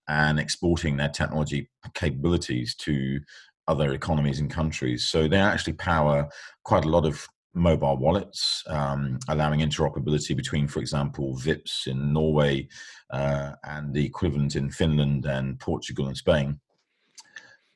and 0.09 0.39
exporting 0.39 0.97
their 0.97 1.09
technology 1.09 1.71
capabilities 1.95 2.75
to 2.81 3.21
other 3.67 3.95
economies 3.95 4.41
and 4.41 4.51
countries. 4.51 5.09
So 5.09 5.27
they 5.27 5.39
actually 5.39 5.73
power 5.75 6.29
quite 6.65 6.85
a 6.85 6.91
lot 6.91 7.07
of 7.07 7.27
mobile 7.57 7.97
wallets, 7.97 8.63
um, 8.69 9.19
allowing 9.29 9.61
interoperability 9.61 10.37
between, 10.37 10.69
for 10.69 10.81
example, 10.81 11.37
Vipps 11.37 11.87
in 11.87 12.13
Norway 12.13 12.69
uh, 13.11 13.53
and 13.65 13.93
the 13.93 14.05
equivalent 14.05 14.55
in 14.55 14.71
Finland 14.71 15.25
and 15.25 15.59
Portugal 15.59 16.07
and 16.07 16.17
Spain. 16.17 16.61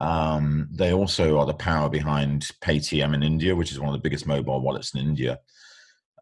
Um, 0.01 0.69
they 0.71 0.93
also 0.93 1.39
are 1.39 1.47
the 1.47 1.55
power 1.55 1.89
behind 1.89 2.49
Paytm 2.63 3.15
in 3.15 3.23
India, 3.23 3.57
which 3.57 3.73
is 3.73 3.81
one 3.81 3.89
of 3.89 3.95
the 3.95 4.03
biggest 4.07 4.27
mobile 4.27 4.61
wallets 4.61 4.95
in 4.95 5.01
India. 5.01 5.41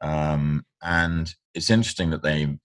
Um, 0.01 0.65
and 0.83 1.33
it's 1.55 1.71
interesting 1.71 2.11
that 2.11 2.23
they 2.23 2.59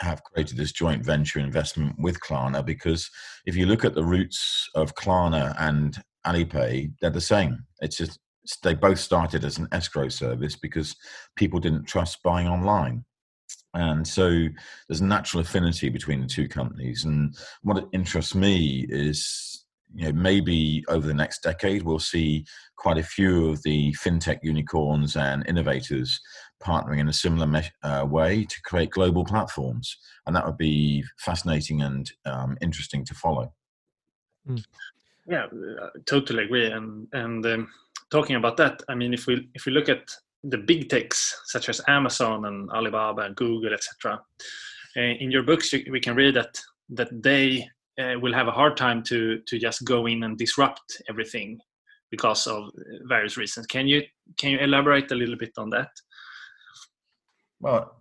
have 0.00 0.22
created 0.24 0.56
this 0.56 0.72
joint 0.72 1.04
venture 1.04 1.38
investment 1.38 1.94
with 1.98 2.20
Klarna 2.20 2.64
because 2.64 3.10
if 3.44 3.54
you 3.54 3.66
look 3.66 3.84
at 3.84 3.94
the 3.94 4.04
roots 4.04 4.68
of 4.74 4.94
Klarna 4.94 5.54
and 5.58 6.02
Alipay, 6.26 6.92
they're 7.00 7.10
the 7.10 7.20
same. 7.20 7.64
It's 7.80 7.96
just 7.96 8.18
they 8.62 8.74
both 8.74 8.98
started 8.98 9.44
as 9.44 9.58
an 9.58 9.68
escrow 9.72 10.08
service 10.08 10.56
because 10.56 10.96
people 11.36 11.60
didn't 11.60 11.84
trust 11.84 12.22
buying 12.22 12.48
online. 12.48 13.04
And 13.74 14.06
so 14.06 14.48
there's 14.88 15.00
a 15.00 15.04
natural 15.04 15.42
affinity 15.42 15.88
between 15.88 16.20
the 16.20 16.26
two 16.26 16.48
companies. 16.48 17.04
And 17.04 17.36
what 17.62 17.88
interests 17.92 18.34
me 18.34 18.86
is, 18.88 19.64
you 19.94 20.06
know, 20.06 20.12
maybe 20.12 20.84
over 20.88 21.06
the 21.06 21.14
next 21.14 21.42
decade, 21.42 21.82
we'll 21.82 21.98
see 21.98 22.44
quite 22.76 22.98
a 22.98 23.02
few 23.02 23.48
of 23.48 23.62
the 23.62 23.92
fintech 23.92 24.38
unicorns 24.42 25.16
and 25.16 25.46
innovators 25.48 26.20
partnering 26.62 26.98
in 26.98 27.08
a 27.08 27.12
similar 27.12 27.46
me- 27.46 27.70
uh, 27.82 28.06
way 28.08 28.44
to 28.44 28.62
create 28.62 28.90
global 28.90 29.24
platforms. 29.24 29.96
And 30.26 30.34
that 30.34 30.46
would 30.46 30.58
be 30.58 31.04
fascinating 31.18 31.82
and 31.82 32.10
um, 32.24 32.56
interesting 32.60 33.04
to 33.04 33.14
follow. 33.14 33.52
Mm. 34.48 34.64
Yeah, 35.26 35.46
uh, 35.80 35.90
totally 36.06 36.44
agree. 36.44 36.70
And, 36.70 37.06
and, 37.12 37.44
um, 37.46 37.68
talking 38.10 38.36
about 38.36 38.56
that, 38.58 38.82
I 38.88 38.94
mean, 38.94 39.14
if 39.14 39.26
we 39.26 39.48
if 39.54 39.66
we 39.66 39.72
look 39.72 39.88
at 39.88 40.10
the 40.42 40.58
big 40.58 40.88
techs 40.88 41.40
such 41.46 41.68
as 41.68 41.80
Amazon 41.88 42.46
and 42.46 42.70
Alibaba 42.70 43.22
and 43.22 43.36
Google, 43.36 43.74
etc., 43.74 44.20
uh, 44.96 45.00
in 45.00 45.30
your 45.30 45.42
books 45.42 45.72
we 45.72 46.00
can 46.00 46.16
read 46.16 46.34
that 46.34 46.58
that 46.88 47.22
they 47.22 47.68
uh, 48.00 48.18
will 48.18 48.34
have 48.34 48.48
a 48.48 48.52
hard 48.52 48.76
time 48.76 49.02
to 49.04 49.40
to 49.46 49.58
just 49.58 49.84
go 49.84 50.06
in 50.06 50.24
and 50.24 50.38
disrupt 50.38 51.02
everything 51.08 51.58
because 52.10 52.46
of 52.46 52.70
various 53.04 53.36
reasons. 53.36 53.66
Can 53.66 53.86
you 53.86 54.02
can 54.36 54.50
you 54.50 54.58
elaborate 54.58 55.10
a 55.12 55.14
little 55.14 55.36
bit 55.36 55.52
on 55.56 55.70
that? 55.70 55.90
Well, 57.60 57.96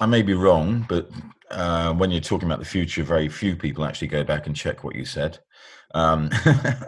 I 0.00 0.06
may 0.06 0.22
be 0.22 0.34
wrong, 0.34 0.86
but 0.88 1.10
uh, 1.50 1.92
when 1.94 2.10
you're 2.10 2.20
talking 2.20 2.48
about 2.48 2.58
the 2.58 2.64
future, 2.64 3.02
very 3.02 3.28
few 3.28 3.56
people 3.56 3.84
actually 3.84 4.08
go 4.08 4.24
back 4.24 4.46
and 4.46 4.56
check 4.56 4.84
what 4.84 4.96
you 4.96 5.04
said. 5.04 5.38
Um, 5.94 6.30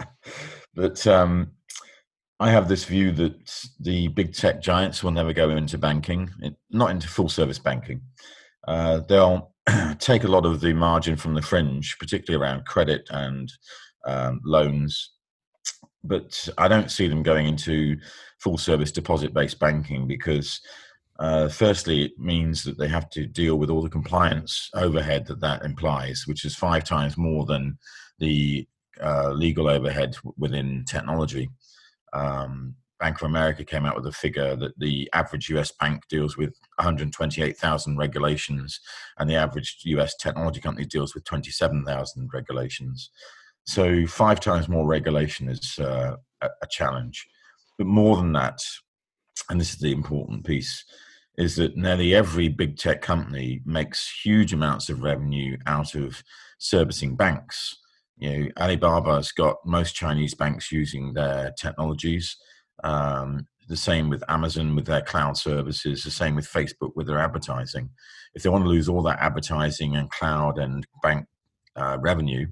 but 0.75 1.07
um, 1.07 1.53
I 2.41 2.51
have 2.51 2.69
this 2.69 2.85
view 2.85 3.11
that 3.13 3.67
the 3.81 4.09
big 4.09 4.33
tech 4.33 4.63
giants 4.63 5.03
will 5.03 5.11
never 5.11 5.33
go 5.33 5.51
into 5.51 5.77
banking, 5.77 6.31
not 6.71 6.91
into 6.91 7.09
full 7.09 7.29
service 7.29 7.59
banking. 7.59 8.01
Uh, 8.67 9.01
they'll 9.09 9.53
take 9.99 10.25
a 10.25 10.29
lot 10.29 10.47
of 10.47 10.61
the 10.61 10.73
margin 10.73 11.17
from 11.17 11.35
the 11.35 11.43
fringe, 11.43 11.97
particularly 11.99 12.43
around 12.43 12.65
credit 12.65 13.09
and 13.11 13.53
um, 14.07 14.41
loans. 14.45 15.13
But 16.05 16.49
I 16.59 16.69
don't 16.69 16.91
see 16.91 17.09
them 17.09 17.25
going 17.25 17.47
into 17.47 17.97
full 18.39 18.57
service 18.57 18.93
deposit 18.93 19.35
based 19.35 19.59
banking 19.59 20.07
because 20.07 20.61
uh, 21.19 21.49
firstly, 21.49 22.05
it 22.05 22.19
means 22.19 22.63
that 22.63 22.79
they 22.79 22.87
have 22.87 23.11
to 23.11 23.27
deal 23.27 23.57
with 23.57 23.71
all 23.71 23.83
the 23.83 23.89
compliance 23.89 24.71
overhead 24.75 25.27
that 25.27 25.41
that 25.41 25.65
implies, 25.65 26.25
which 26.27 26.45
is 26.45 26.55
five 26.55 26.85
times 26.85 27.17
more 27.17 27.45
than 27.45 27.77
the 28.21 28.67
uh, 29.03 29.31
legal 29.31 29.69
overhead 29.69 30.17
within 30.37 30.85
technology. 30.89 31.51
Um, 32.13 32.75
Bank 32.99 33.23
of 33.23 33.27
America 33.27 33.65
came 33.65 33.87
out 33.87 33.95
with 33.95 34.07
a 34.07 34.13
figure 34.13 34.57
that 34.57 34.77
the 34.79 35.09
average 35.13 35.49
US 35.51 35.71
bank 35.71 36.03
deals 36.09 36.37
with 36.37 36.59
128,000 36.77 37.97
regulations, 37.97 38.81
and 39.19 39.31
the 39.31 39.37
average 39.37 39.79
US 39.85 40.17
technology 40.17 40.61
company 40.61 40.85
deals 40.85 41.15
with 41.15 41.25
27,000 41.25 42.31
regulations. 42.33 43.11
So, 43.67 44.07
five 44.07 44.41
times 44.41 44.69
more 44.69 44.87
regulation 44.87 45.49
is 45.49 45.79
uh, 45.79 46.17
a 46.41 46.67
challenge. 46.71 47.27
But 47.77 47.87
more 47.87 48.17
than 48.17 48.33
that, 48.33 48.61
and 49.49 49.61
this 49.61 49.73
is 49.73 49.79
the 49.79 49.93
important 49.93 50.45
piece, 50.45 50.85
is 51.37 51.55
that 51.57 51.77
nearly 51.77 52.15
every 52.15 52.49
big 52.49 52.77
tech 52.77 53.01
company 53.01 53.61
makes 53.65 54.21
huge 54.25 54.53
amounts 54.53 54.89
of 54.89 55.03
revenue 55.03 55.57
out 55.67 55.95
of 55.95 56.23
servicing 56.59 57.15
banks. 57.15 57.77
You 58.19 58.31
know, 58.39 58.49
Alibaba's 58.57 59.33
got 59.33 59.57
most 59.65 59.95
Chinese 59.95 60.35
banks 60.35 60.73
using 60.73 61.13
their 61.13 61.53
technologies. 61.61 62.37
Um, 62.85 63.47
the 63.69 63.77
same 63.77 64.09
with 64.09 64.25
Amazon 64.29 64.75
with 64.75 64.87
their 64.87 65.03
cloud 65.03 65.37
services. 65.37 66.03
The 66.03 66.11
same 66.11 66.35
with 66.35 66.49
Facebook 66.49 66.93
with 66.97 67.07
their 67.07 67.19
advertising. 67.19 67.91
If 68.35 68.43
they 68.43 68.49
want 68.49 68.65
to 68.65 68.71
lose 68.71 68.89
all 68.89 69.03
that 69.03 69.21
advertising 69.21 69.97
and 69.97 70.11
cloud 70.11 70.59
and 70.59 70.87
bank 71.03 71.27
uh, 71.77 71.99
revenue, 72.01 72.47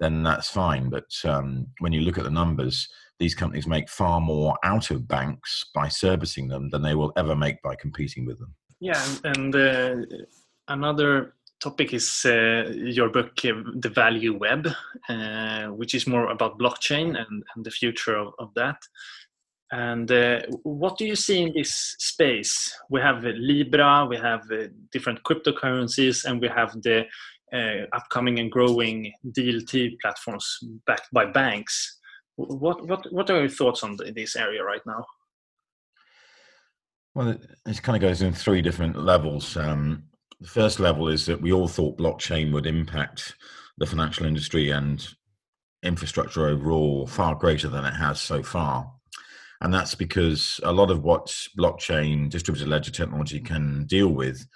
then 0.00 0.22
that's 0.22 0.50
fine. 0.50 0.90
But 0.90 1.10
um, 1.24 1.68
when 1.78 1.92
you 1.92 2.00
look 2.00 2.18
at 2.18 2.24
the 2.24 2.30
numbers, 2.30 2.88
these 3.18 3.34
companies 3.34 3.66
make 3.66 3.88
far 3.88 4.20
more 4.20 4.56
out 4.62 4.90
of 4.90 5.08
banks 5.08 5.66
by 5.74 5.88
servicing 5.88 6.48
them 6.48 6.68
than 6.70 6.82
they 6.82 6.94
will 6.94 7.12
ever 7.16 7.34
make 7.34 7.62
by 7.62 7.74
competing 7.76 8.26
with 8.26 8.38
them. 8.38 8.54
Yeah, 8.80 9.02
and 9.24 9.54
uh, 9.54 9.96
another 10.68 11.35
topic 11.60 11.92
is 11.92 12.24
uh, 12.24 12.70
your 12.74 13.08
book, 13.08 13.32
uh, 13.44 13.62
The 13.76 13.88
Value 13.88 14.36
Web, 14.38 14.68
uh, 15.08 15.66
which 15.66 15.94
is 15.94 16.06
more 16.06 16.28
about 16.30 16.58
blockchain 16.58 17.16
and, 17.16 17.42
and 17.54 17.64
the 17.64 17.70
future 17.70 18.16
of, 18.16 18.34
of 18.38 18.54
that. 18.54 18.76
And 19.72 20.10
uh, 20.10 20.42
what 20.62 20.96
do 20.96 21.04
you 21.04 21.16
see 21.16 21.42
in 21.42 21.52
this 21.54 21.96
space? 21.98 22.72
We 22.88 23.00
have 23.00 23.24
Libra, 23.24 24.06
we 24.08 24.16
have 24.16 24.42
uh, 24.50 24.68
different 24.92 25.22
cryptocurrencies, 25.24 26.24
and 26.24 26.40
we 26.40 26.48
have 26.48 26.72
the 26.82 27.06
upcoming 27.92 28.38
and 28.38 28.52
growing 28.52 29.12
DLT 29.28 29.98
platforms 30.00 30.58
backed 30.86 31.08
by 31.12 31.24
banks. 31.24 31.98
What 32.36 32.86
what 32.86 33.10
what 33.10 33.30
are 33.30 33.40
your 33.40 33.48
thoughts 33.48 33.82
on 33.82 33.96
this 34.14 34.36
area 34.36 34.62
right 34.62 34.84
now? 34.84 35.06
Well, 37.14 37.30
it, 37.30 37.40
it, 37.64 37.82
kind 37.82 37.96
of 37.96 38.02
goes 38.02 38.20
in 38.20 38.34
three 38.34 38.60
different 38.60 39.02
levels. 39.02 39.56
Um, 39.56 40.02
the 40.40 40.48
first 40.48 40.80
level 40.80 41.08
is 41.08 41.26
that 41.26 41.40
we 41.40 41.52
all 41.52 41.68
thought 41.68 41.98
blockchain 41.98 42.52
would 42.52 42.66
impact 42.66 43.34
the 43.78 43.86
financial 43.86 44.26
industry 44.26 44.70
and 44.70 45.08
infrastructure 45.82 46.46
overall 46.46 47.06
far 47.06 47.34
greater 47.34 47.68
than 47.68 47.84
it 47.84 47.94
has 47.94 48.20
so 48.20 48.42
far. 48.42 48.90
And 49.60 49.72
that's 49.72 49.94
because 49.94 50.60
a 50.62 50.72
lot 50.72 50.90
of 50.90 51.02
what 51.02 51.26
blockchain 51.58 52.28
distributed 52.28 52.68
ledger 52.68 52.90
technology 52.90 53.40
can 53.40 53.86
deal 53.86 54.08
with 54.08 54.46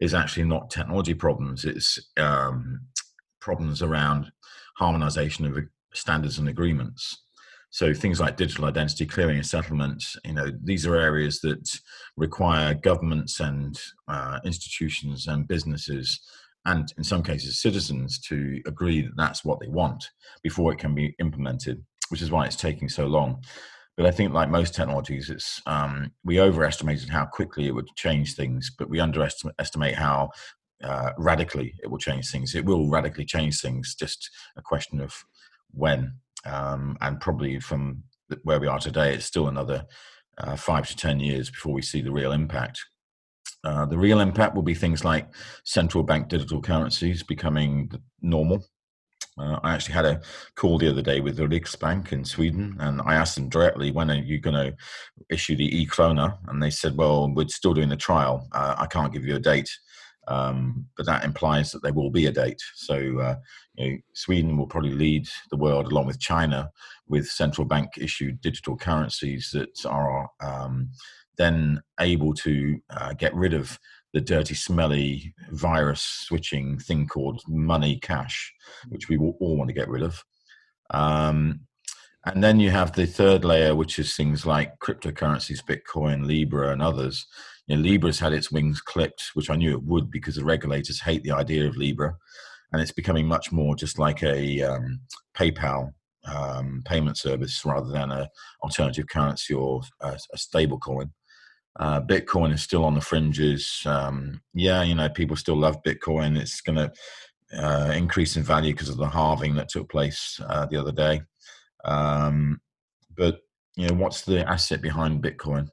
is 0.00 0.14
actually 0.14 0.44
not 0.44 0.70
technology 0.70 1.14
problems, 1.14 1.64
it's 1.64 1.98
um, 2.16 2.80
problems 3.40 3.82
around 3.82 4.30
harmonization 4.76 5.46
of 5.46 5.58
standards 5.92 6.38
and 6.38 6.48
agreements. 6.48 7.24
So 7.70 7.92
things 7.92 8.18
like 8.18 8.36
digital 8.36 8.64
identity 8.64 9.06
clearing 9.06 9.36
and 9.36 9.46
settlement, 9.46 10.02
you 10.24 10.32
know, 10.32 10.50
these 10.62 10.86
are 10.86 10.96
areas 10.96 11.40
that 11.40 11.68
require 12.16 12.74
governments 12.74 13.40
and 13.40 13.78
uh, 14.08 14.38
institutions 14.44 15.26
and 15.26 15.46
businesses, 15.46 16.20
and 16.64 16.92
in 16.96 17.04
some 17.04 17.22
cases 17.22 17.60
citizens, 17.60 18.18
to 18.20 18.60
agree 18.66 19.02
that 19.02 19.16
that's 19.16 19.44
what 19.44 19.60
they 19.60 19.68
want 19.68 20.10
before 20.42 20.72
it 20.72 20.78
can 20.78 20.94
be 20.94 21.14
implemented. 21.18 21.84
Which 22.10 22.22
is 22.22 22.30
why 22.30 22.46
it's 22.46 22.56
taking 22.56 22.88
so 22.88 23.06
long. 23.06 23.42
But 23.98 24.06
I 24.06 24.12
think, 24.12 24.32
like 24.32 24.48
most 24.48 24.74
technologies, 24.74 25.28
it's 25.28 25.60
um, 25.66 26.12
we 26.24 26.40
overestimated 26.40 27.10
how 27.10 27.26
quickly 27.26 27.66
it 27.66 27.74
would 27.74 27.88
change 27.96 28.34
things, 28.34 28.70
but 28.78 28.88
we 28.88 29.00
underestimate 29.00 29.94
how 29.94 30.30
uh, 30.82 31.10
radically 31.18 31.74
it 31.82 31.90
will 31.90 31.98
change 31.98 32.30
things. 32.30 32.54
It 32.54 32.64
will 32.64 32.88
radically 32.88 33.26
change 33.26 33.60
things. 33.60 33.94
Just 33.94 34.30
a 34.56 34.62
question 34.62 35.00
of 35.00 35.12
when 35.72 36.14
um, 36.44 36.96
and 37.00 37.20
probably 37.20 37.60
from 37.60 38.02
where 38.42 38.60
we 38.60 38.66
are 38.66 38.78
today, 38.78 39.14
it's 39.14 39.26
still 39.26 39.48
another 39.48 39.84
uh, 40.38 40.56
five 40.56 40.88
to 40.88 40.96
ten 40.96 41.20
years 41.20 41.50
before 41.50 41.72
we 41.72 41.82
see 41.82 42.00
the 42.00 42.12
real 42.12 42.32
impact. 42.32 42.80
Uh, 43.64 43.84
the 43.86 43.98
real 43.98 44.20
impact 44.20 44.54
will 44.54 44.62
be 44.62 44.74
things 44.74 45.04
like 45.04 45.28
central 45.64 46.04
bank 46.04 46.28
digital 46.28 46.62
currencies 46.62 47.22
becoming 47.22 47.90
normal. 48.22 48.64
Uh, 49.36 49.58
I 49.62 49.74
actually 49.74 49.94
had 49.94 50.04
a 50.04 50.20
call 50.56 50.78
the 50.78 50.90
other 50.90 51.02
day 51.02 51.20
with 51.20 51.36
the 51.36 51.46
Riksbank 51.46 52.12
in 52.12 52.24
Sweden, 52.24 52.76
and 52.80 53.00
I 53.02 53.14
asked 53.14 53.36
them 53.36 53.48
directly, 53.48 53.90
"When 53.90 54.10
are 54.10 54.16
you 54.16 54.40
going 54.40 54.54
to 54.54 54.76
issue 55.30 55.56
the 55.56 55.80
e-krona?" 55.80 56.38
And 56.48 56.62
they 56.62 56.70
said, 56.70 56.96
"Well, 56.96 57.32
we're 57.32 57.48
still 57.48 57.74
doing 57.74 57.88
the 57.88 57.96
trial. 57.96 58.48
Uh, 58.52 58.74
I 58.78 58.86
can't 58.86 59.12
give 59.12 59.24
you 59.24 59.36
a 59.36 59.40
date." 59.40 59.70
Um, 60.28 60.86
but 60.96 61.06
that 61.06 61.24
implies 61.24 61.72
that 61.72 61.82
there 61.82 61.94
will 61.94 62.10
be 62.10 62.26
a 62.26 62.32
date. 62.32 62.60
So 62.74 62.94
uh, 63.18 63.36
you 63.74 63.90
know, 63.90 63.98
Sweden 64.14 64.56
will 64.56 64.66
probably 64.66 64.92
lead 64.92 65.26
the 65.50 65.56
world 65.56 65.90
along 65.90 66.06
with 66.06 66.20
China 66.20 66.70
with 67.08 67.26
central 67.26 67.66
bank 67.66 67.90
issued 67.96 68.40
digital 68.40 68.76
currencies 68.76 69.50
that 69.52 69.86
are 69.86 70.28
um, 70.40 70.90
then 71.38 71.80
able 72.00 72.34
to 72.34 72.78
uh, 72.90 73.14
get 73.14 73.34
rid 73.34 73.54
of 73.54 73.78
the 74.12 74.20
dirty, 74.20 74.54
smelly 74.54 75.34
virus 75.50 76.02
switching 76.02 76.78
thing 76.78 77.06
called 77.06 77.42
money 77.46 77.98
cash, 77.98 78.52
which 78.88 79.08
we 79.08 79.16
all 79.18 79.56
want 79.56 79.68
to 79.68 79.74
get 79.74 79.88
rid 79.88 80.02
of. 80.02 80.24
Um, 80.90 81.60
and 82.24 82.42
then 82.42 82.60
you 82.60 82.70
have 82.70 82.92
the 82.92 83.06
third 83.06 83.44
layer, 83.44 83.74
which 83.74 83.98
is 83.98 84.14
things 84.14 84.44
like 84.44 84.78
cryptocurrencies, 84.80 85.62
Bitcoin, 85.62 86.26
Libra, 86.26 86.72
and 86.72 86.82
others. 86.82 87.26
You 87.68 87.76
know, 87.76 87.82
Libra's 87.82 88.18
had 88.18 88.32
its 88.32 88.50
wings 88.50 88.80
clipped, 88.80 89.30
which 89.34 89.50
I 89.50 89.56
knew 89.56 89.72
it 89.72 89.84
would 89.84 90.10
because 90.10 90.36
the 90.36 90.44
regulators 90.44 91.00
hate 91.00 91.22
the 91.22 91.32
idea 91.32 91.68
of 91.68 91.76
Libra, 91.76 92.16
and 92.72 92.82
it's 92.82 92.92
becoming 92.92 93.26
much 93.26 93.52
more 93.52 93.76
just 93.76 93.98
like 93.98 94.22
a 94.22 94.62
um, 94.62 95.00
PayPal 95.36 95.92
um, 96.26 96.82
payment 96.84 97.16
service 97.18 97.64
rather 97.64 97.90
than 97.90 98.10
an 98.10 98.26
alternative 98.62 99.06
currency 99.08 99.54
or 99.54 99.82
a, 100.00 100.18
a 100.32 100.38
stable 100.38 100.78
coin. 100.78 101.12
Uh, 101.78 102.00
Bitcoin 102.00 102.52
is 102.52 102.62
still 102.62 102.84
on 102.84 102.94
the 102.94 103.00
fringes. 103.00 103.82
Um, 103.86 104.40
yeah, 104.52 104.82
you 104.82 104.94
know, 104.94 105.08
people 105.08 105.36
still 105.36 105.56
love 105.56 105.82
Bitcoin. 105.84 106.36
It's 106.36 106.60
going 106.60 106.76
to 106.76 106.92
uh, 107.56 107.92
increase 107.94 108.36
in 108.36 108.42
value 108.42 108.72
because 108.72 108.88
of 108.88 108.96
the 108.96 109.08
halving 109.08 109.54
that 109.54 109.68
took 109.68 109.88
place 109.88 110.40
uh, 110.48 110.66
the 110.66 110.76
other 110.76 110.92
day. 110.92 111.20
Um, 111.84 112.60
but 113.16 113.40
you 113.76 113.86
know, 113.86 113.94
what's 113.94 114.22
the 114.22 114.48
asset 114.48 114.82
behind 114.82 115.22
Bitcoin? 115.22 115.68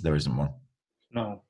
There 0.00 0.14
isn't 0.14 0.36
one. 0.36 0.50
No, 1.12 1.42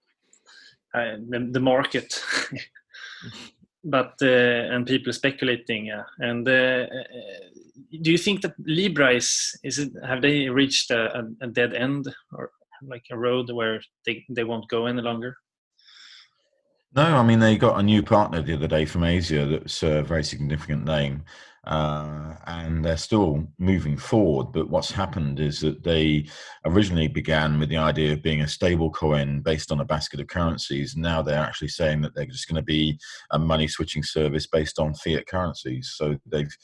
uh, 0.94 1.16
the, 1.28 1.48
the 1.50 1.61
market. 1.61 2.22
but 3.85 4.14
uh, 4.22 4.26
and 4.26 4.87
people 4.87 5.12
speculating. 5.12 5.87
Yeah. 5.87 6.04
And 6.18 6.48
uh, 6.48 6.87
uh, 6.90 7.04
do 8.02 8.11
you 8.11 8.18
think 8.18 8.40
that 8.42 8.54
Libra 8.64 9.14
is 9.14 9.59
is 9.62 9.78
it, 9.78 9.92
have 10.07 10.22
they 10.22 10.48
reached 10.48 10.90
a, 10.90 11.26
a, 11.40 11.46
dead 11.46 11.74
end 11.74 12.12
or 12.33 12.50
like 12.83 13.04
a 13.11 13.18
road 13.18 13.50
where 13.52 13.80
they 14.07 14.24
they 14.30 14.44
won't 14.44 14.68
go 14.68 14.87
any 14.87 15.02
longer? 15.02 15.37
No, 16.96 17.02
I 17.02 17.22
mean 17.22 17.40
they 17.40 17.59
got 17.59 17.78
a 17.78 17.83
new 17.83 18.02
partner 18.02 18.40
the 18.40 18.54
other 18.54 18.68
day 18.68 18.85
from 18.85 19.04
Asia 19.04 19.46
that's 19.46 19.83
a 19.83 20.02
very 20.02 20.24
significant 20.24 20.85
name, 20.85 21.24
uh, 21.66 22.35
and 22.46 22.85
they're 22.85 22.96
still 22.96 23.46
moving 23.59 23.96
forward. 23.96 24.53
But 24.53 24.68
what's 24.68 24.90
happened 24.90 25.40
is 25.40 25.61
that 25.61 25.83
they 25.83 26.27
originally 26.64 27.09
began 27.09 27.59
with 27.59 27.68
the 27.68 27.79
idea 27.79 28.12
of 28.12 28.22
being 28.22 28.42
a 28.42 28.48
stable 28.48 28.90
coin 28.90 29.40
based 29.40 29.72
on 29.72 29.81
a 29.81 29.85
basket 29.85 30.20
of 30.20 30.27
currencies. 30.27 30.96
Now 30.96 31.22
they're 31.22 31.42
actually 31.42 31.68
saying 31.68 32.03
that 32.03 32.14
they're 32.14 32.27
just 32.27 32.48
going 32.48 32.57
to 32.57 32.62
be 32.62 32.98
a 33.31 33.38
money 33.38 33.66
switching 33.68 34.03
service 34.03 34.46
based 34.46 34.79
on 34.79 34.94
fiat 34.94 35.27
currencies. 35.27 35.94
So 35.96 36.18
they've 36.27 36.55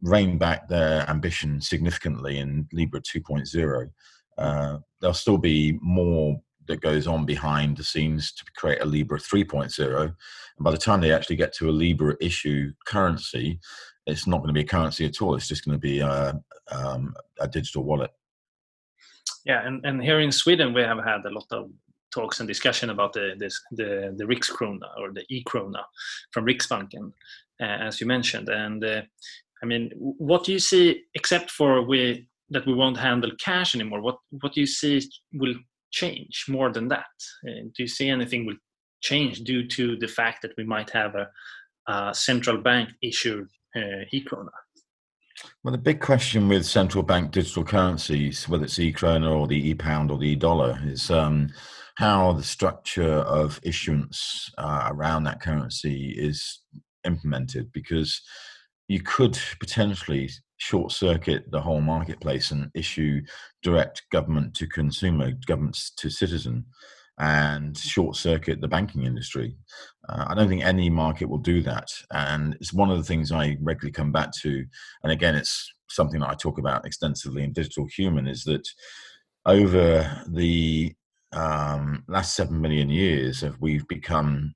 reined 0.00 0.38
back 0.38 0.68
their 0.68 1.08
ambition 1.10 1.60
significantly 1.60 2.38
in 2.38 2.68
Libra 2.72 3.00
2.0. 3.00 3.90
Uh, 4.38 4.78
there'll 5.00 5.14
still 5.14 5.38
be 5.38 5.78
more 5.82 6.40
that 6.66 6.80
goes 6.80 7.06
on 7.06 7.26
behind 7.26 7.76
the 7.76 7.84
scenes 7.84 8.32
to 8.32 8.44
create 8.56 8.80
a 8.80 8.86
Libra 8.86 9.18
3.0. 9.18 10.02
And 10.02 10.14
by 10.60 10.70
the 10.70 10.78
time 10.78 11.00
they 11.00 11.12
actually 11.12 11.36
get 11.36 11.52
to 11.54 11.68
a 11.68 11.72
Libra 11.72 12.16
issue 12.20 12.72
currency, 12.86 13.60
it's 14.06 14.26
not 14.26 14.38
going 14.38 14.48
to 14.48 14.54
be 14.54 14.60
a 14.60 14.64
currency 14.64 15.04
at 15.06 15.20
all. 15.22 15.34
It's 15.34 15.48
just 15.48 15.64
going 15.64 15.76
to 15.76 15.80
be 15.80 16.00
a, 16.00 16.40
um, 16.70 17.14
a 17.40 17.48
digital 17.48 17.84
wallet. 17.84 18.10
Yeah, 19.44 19.66
and, 19.66 19.84
and 19.84 20.02
here 20.02 20.20
in 20.20 20.32
Sweden, 20.32 20.74
we 20.74 20.82
have 20.82 21.02
had 21.04 21.24
a 21.26 21.30
lot 21.30 21.46
of 21.50 21.70
talks 22.12 22.40
and 22.40 22.48
discussion 22.48 22.90
about 22.90 23.12
the 23.12 23.34
this, 23.38 23.60
the 23.72 24.14
the 24.16 24.24
Rikskrona 24.24 24.88
or 24.98 25.12
the 25.12 25.24
e-krona 25.28 25.82
from 26.30 26.46
Riksbanken, 26.46 27.12
uh, 27.60 27.64
as 27.64 28.00
you 28.00 28.06
mentioned. 28.06 28.48
And 28.48 28.84
uh, 28.84 29.02
I 29.62 29.66
mean, 29.66 29.90
what 29.96 30.44
do 30.44 30.52
you 30.52 30.58
see, 30.58 31.02
except 31.14 31.50
for 31.50 31.82
we 31.82 32.28
that 32.50 32.66
we 32.66 32.74
won't 32.74 32.98
handle 32.98 33.32
cash 33.38 33.74
anymore? 33.74 34.00
What 34.00 34.18
what 34.40 34.54
do 34.54 34.60
you 34.60 34.66
see 34.66 35.00
will 35.34 35.54
change 35.90 36.44
more 36.48 36.72
than 36.72 36.88
that? 36.88 37.14
Uh, 37.46 37.64
do 37.74 37.82
you 37.82 37.88
see 37.88 38.08
anything 38.08 38.46
will 38.46 38.56
change 39.02 39.40
due 39.40 39.66
to 39.68 39.96
the 39.96 40.08
fact 40.08 40.40
that 40.42 40.52
we 40.56 40.64
might 40.64 40.90
have 40.90 41.14
a, 41.14 41.28
a 41.92 42.14
central 42.14 42.58
bank 42.58 42.88
issued 43.02 43.46
uh, 43.46 43.63
e-krona? 43.76 44.50
Well, 45.62 45.72
the 45.72 45.78
big 45.78 46.00
question 46.00 46.48
with 46.48 46.64
central 46.64 47.02
bank 47.02 47.32
digital 47.32 47.64
currencies, 47.64 48.48
whether 48.48 48.64
it's 48.64 48.78
e-krona 48.78 49.34
or 49.34 49.46
the 49.46 49.70
e-pound 49.70 50.10
or 50.10 50.18
the 50.18 50.28
e-dollar, 50.28 50.78
is 50.84 51.10
um, 51.10 51.50
how 51.96 52.32
the 52.32 52.42
structure 52.42 53.18
of 53.18 53.60
issuance 53.62 54.50
uh, 54.58 54.88
around 54.90 55.24
that 55.24 55.40
currency 55.40 56.14
is 56.16 56.60
implemented. 57.04 57.72
Because 57.72 58.20
you 58.88 59.00
could 59.00 59.38
potentially 59.58 60.30
short 60.58 60.92
circuit 60.92 61.50
the 61.50 61.60
whole 61.60 61.80
marketplace 61.80 62.50
and 62.50 62.70
issue 62.74 63.20
direct 63.62 64.02
government 64.12 64.54
to 64.54 64.66
consumer, 64.66 65.32
governments 65.46 65.90
to 65.96 66.10
citizen, 66.10 66.64
and 67.18 67.76
short 67.78 68.16
circuit 68.16 68.60
the 68.60 68.68
banking 68.68 69.04
industry. 69.04 69.56
Uh, 70.08 70.26
I 70.28 70.34
don't 70.34 70.48
think 70.48 70.64
any 70.64 70.90
market 70.90 71.28
will 71.28 71.38
do 71.38 71.62
that. 71.62 71.88
And 72.10 72.54
it's 72.60 72.72
one 72.72 72.90
of 72.90 72.98
the 72.98 73.04
things 73.04 73.30
I 73.30 73.56
regularly 73.60 73.92
come 73.92 74.12
back 74.12 74.32
to. 74.42 74.64
And 75.02 75.12
again, 75.12 75.34
it's 75.34 75.72
something 75.88 76.20
that 76.20 76.30
I 76.30 76.34
talk 76.34 76.58
about 76.58 76.86
extensively 76.86 77.44
in 77.44 77.52
Digital 77.52 77.86
Human 77.96 78.26
is 78.26 78.44
that 78.44 78.66
over 79.46 80.24
the 80.28 80.92
um, 81.32 82.04
last 82.08 82.34
seven 82.34 82.60
million 82.60 82.88
years, 82.88 83.42
if 83.42 83.54
we've 83.60 83.86
become 83.88 84.54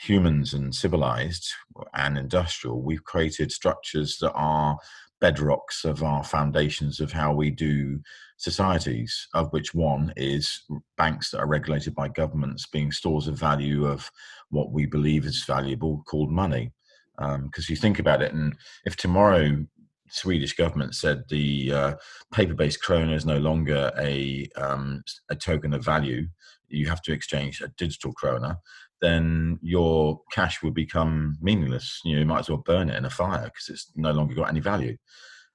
humans 0.00 0.54
and 0.54 0.74
civilized 0.74 1.46
and 1.94 2.16
industrial, 2.16 2.82
we've 2.82 3.04
created 3.04 3.52
structures 3.52 4.18
that 4.20 4.32
are 4.32 4.78
bedrocks 5.20 5.84
of 5.84 6.02
our 6.02 6.24
foundations 6.24 7.00
of 7.00 7.12
how 7.12 7.32
we 7.32 7.50
do 7.50 8.00
societies, 8.36 9.28
of 9.34 9.52
which 9.52 9.74
one 9.74 10.12
is 10.16 10.62
banks 10.96 11.30
that 11.30 11.38
are 11.38 11.46
regulated 11.46 11.94
by 11.94 12.08
governments 12.08 12.66
being 12.66 12.90
stores 12.90 13.28
of 13.28 13.38
value 13.38 13.86
of 13.86 14.10
what 14.48 14.72
we 14.72 14.86
believe 14.86 15.26
is 15.26 15.44
valuable 15.44 16.02
called 16.06 16.30
money. 16.30 16.72
Because 17.18 17.68
um, 17.68 17.68
you 17.68 17.76
think 17.76 17.98
about 17.98 18.22
it, 18.22 18.32
and 18.32 18.56
if 18.86 18.96
tomorrow 18.96 19.66
Swedish 20.08 20.54
government 20.54 20.94
said 20.94 21.22
the 21.28 21.72
uh, 21.72 21.94
paper-based 22.32 22.82
krona 22.82 23.14
is 23.14 23.26
no 23.26 23.38
longer 23.38 23.92
a 23.98 24.48
um, 24.56 25.02
a 25.28 25.36
token 25.36 25.74
of 25.74 25.84
value, 25.84 26.26
you 26.68 26.88
have 26.88 27.02
to 27.02 27.12
exchange 27.12 27.60
a 27.60 27.68
digital 27.76 28.14
krona, 28.14 28.56
then 29.00 29.58
your 29.62 30.20
cash 30.32 30.62
will 30.62 30.70
become 30.70 31.36
meaningless. 31.40 32.00
You, 32.04 32.14
know, 32.14 32.20
you 32.20 32.26
might 32.26 32.40
as 32.40 32.48
well 32.48 32.58
burn 32.58 32.90
it 32.90 32.96
in 32.96 33.04
a 33.04 33.10
fire 33.10 33.44
because 33.44 33.68
it's 33.68 33.92
no 33.96 34.12
longer 34.12 34.34
got 34.34 34.48
any 34.48 34.60
value. 34.60 34.96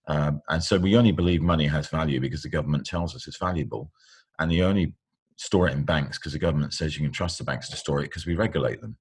Um, 0.08 0.42
and 0.50 0.64
so 0.64 0.78
we 0.78 0.96
only 0.96 1.12
believe 1.12 1.42
money 1.42 1.68
has 1.68 1.88
value 1.88 2.20
because 2.20 2.44
the 2.44 2.50
government 2.50 2.86
tells 2.86 3.16
us 3.16 3.28
it's 3.28 3.38
valuable, 3.38 3.92
and 4.40 4.52
you 4.52 4.64
only 4.64 4.94
store 5.38 5.68
it 5.68 5.74
in 5.74 5.84
banks 5.84 6.18
because 6.18 6.34
the 6.34 6.40
government 6.40 6.74
says 6.74 6.96
you 6.96 7.04
can 7.04 7.12
trust 7.12 7.38
the 7.38 7.44
banks 7.44 7.70
to 7.70 7.78
store 7.78 8.00
it 8.00 8.10
because 8.10 8.26
we 8.26 8.36
regulate 8.36 8.82
them. 8.82 8.98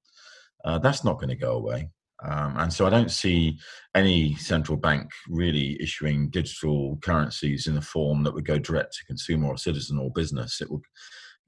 Uh, 0.64 0.78
that's 0.78 1.04
not 1.04 1.14
going 1.18 1.28
to 1.28 1.37
go 1.37 1.52
away. 1.52 1.90
Um, 2.22 2.57
and 2.57 2.72
so 2.72 2.87
I 2.87 2.90
don't 2.90 3.11
see 3.11 3.59
any 3.94 4.35
central 4.37 4.78
bank 4.78 5.11
really 5.28 5.80
issuing 5.80 6.30
digital 6.30 6.98
currencies 7.02 7.66
in 7.66 7.76
a 7.76 7.83
form 7.83 8.22
that 8.22 8.33
would 8.33 8.46
go 8.46 8.59
direct 8.59 8.94
to 8.94 9.04
consumer 9.04 9.48
or 9.48 9.59
citizen 9.59 9.98
or 9.98 10.11
business. 10.11 10.61
It 10.61 10.70
will, 10.70 10.80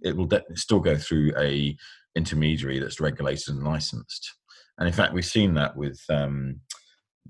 it 0.02 0.16
will 0.16 0.26
de- 0.26 0.44
still 0.54 0.80
go 0.80 0.96
through 0.96 1.32
a 1.38 1.76
intermediary 2.16 2.80
that's 2.80 3.00
regulated 3.00 3.54
and 3.54 3.62
licensed. 3.62 4.34
And 4.78 4.88
in 4.88 4.94
fact, 4.94 5.14
we've 5.14 5.24
seen 5.24 5.54
that 5.54 5.76
with 5.76 6.00
um, 6.08 6.60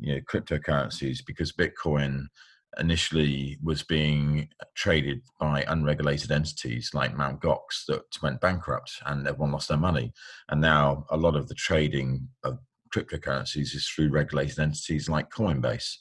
you 0.01 0.15
know, 0.15 0.21
cryptocurrencies 0.23 1.19
because 1.27 1.53
Bitcoin 1.53 2.27
initially 2.79 3.59
was 3.63 3.83
being 3.83 4.49
traded 4.75 5.23
by 5.41 5.65
unregulated 5.69 6.31
entities 6.31 6.91
like 6.93 7.17
Mt. 7.17 7.41
Gox 7.41 7.87
that 7.89 8.03
went 8.23 8.41
bankrupt 8.41 8.93
and 9.07 9.27
everyone 9.27 9.53
lost 9.53 9.69
their 9.69 9.79
money. 9.79 10.13
And 10.51 10.61
now 10.61 11.07
a 11.11 11.17
lot 11.17 11.37
of 11.37 11.49
the 11.49 11.55
trading 11.55 12.29
of 12.45 12.59
cryptocurrencies 12.95 13.75
is 13.75 13.89
through 13.89 14.11
regulated 14.11 14.59
entities 14.59 15.09
like 15.09 15.31
Coinbase. 15.31 15.95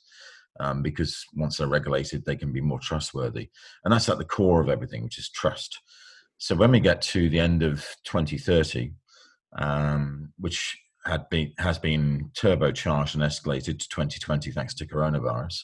Um, 0.61 0.81
because 0.81 1.25
once 1.33 1.57
they're 1.57 1.67
regulated, 1.67 2.23
they 2.23 2.37
can 2.37 2.53
be 2.53 2.61
more 2.61 2.79
trustworthy. 2.79 3.49
And 3.83 3.93
that's 3.93 4.07
at 4.07 4.17
the 4.17 4.23
core 4.23 4.61
of 4.61 4.69
everything, 4.69 5.03
which 5.03 5.17
is 5.17 5.29
trust. 5.29 5.77
So 6.45 6.53
when 6.53 6.69
we 6.69 6.79
get 6.79 7.01
to 7.01 7.27
the 7.27 7.39
end 7.39 7.63
of 7.63 7.83
2030, 8.03 8.91
um, 9.57 10.31
which 10.37 10.77
had 11.03 11.27
been 11.27 11.53
has 11.57 11.79
been 11.79 12.29
turbocharged 12.39 13.15
and 13.15 13.23
escalated 13.23 13.79
to 13.79 13.89
2020 13.89 14.51
thanks 14.51 14.75
to 14.75 14.85
coronavirus, 14.85 15.61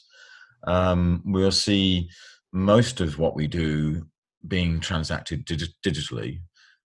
um, 0.66 1.22
we'll 1.24 1.52
see 1.52 2.10
most 2.52 3.00
of 3.00 3.16
what 3.20 3.36
we 3.36 3.46
do 3.46 4.08
being 4.48 4.80
transacted 4.80 5.44
dig- 5.44 5.70
digitally, 5.86 6.40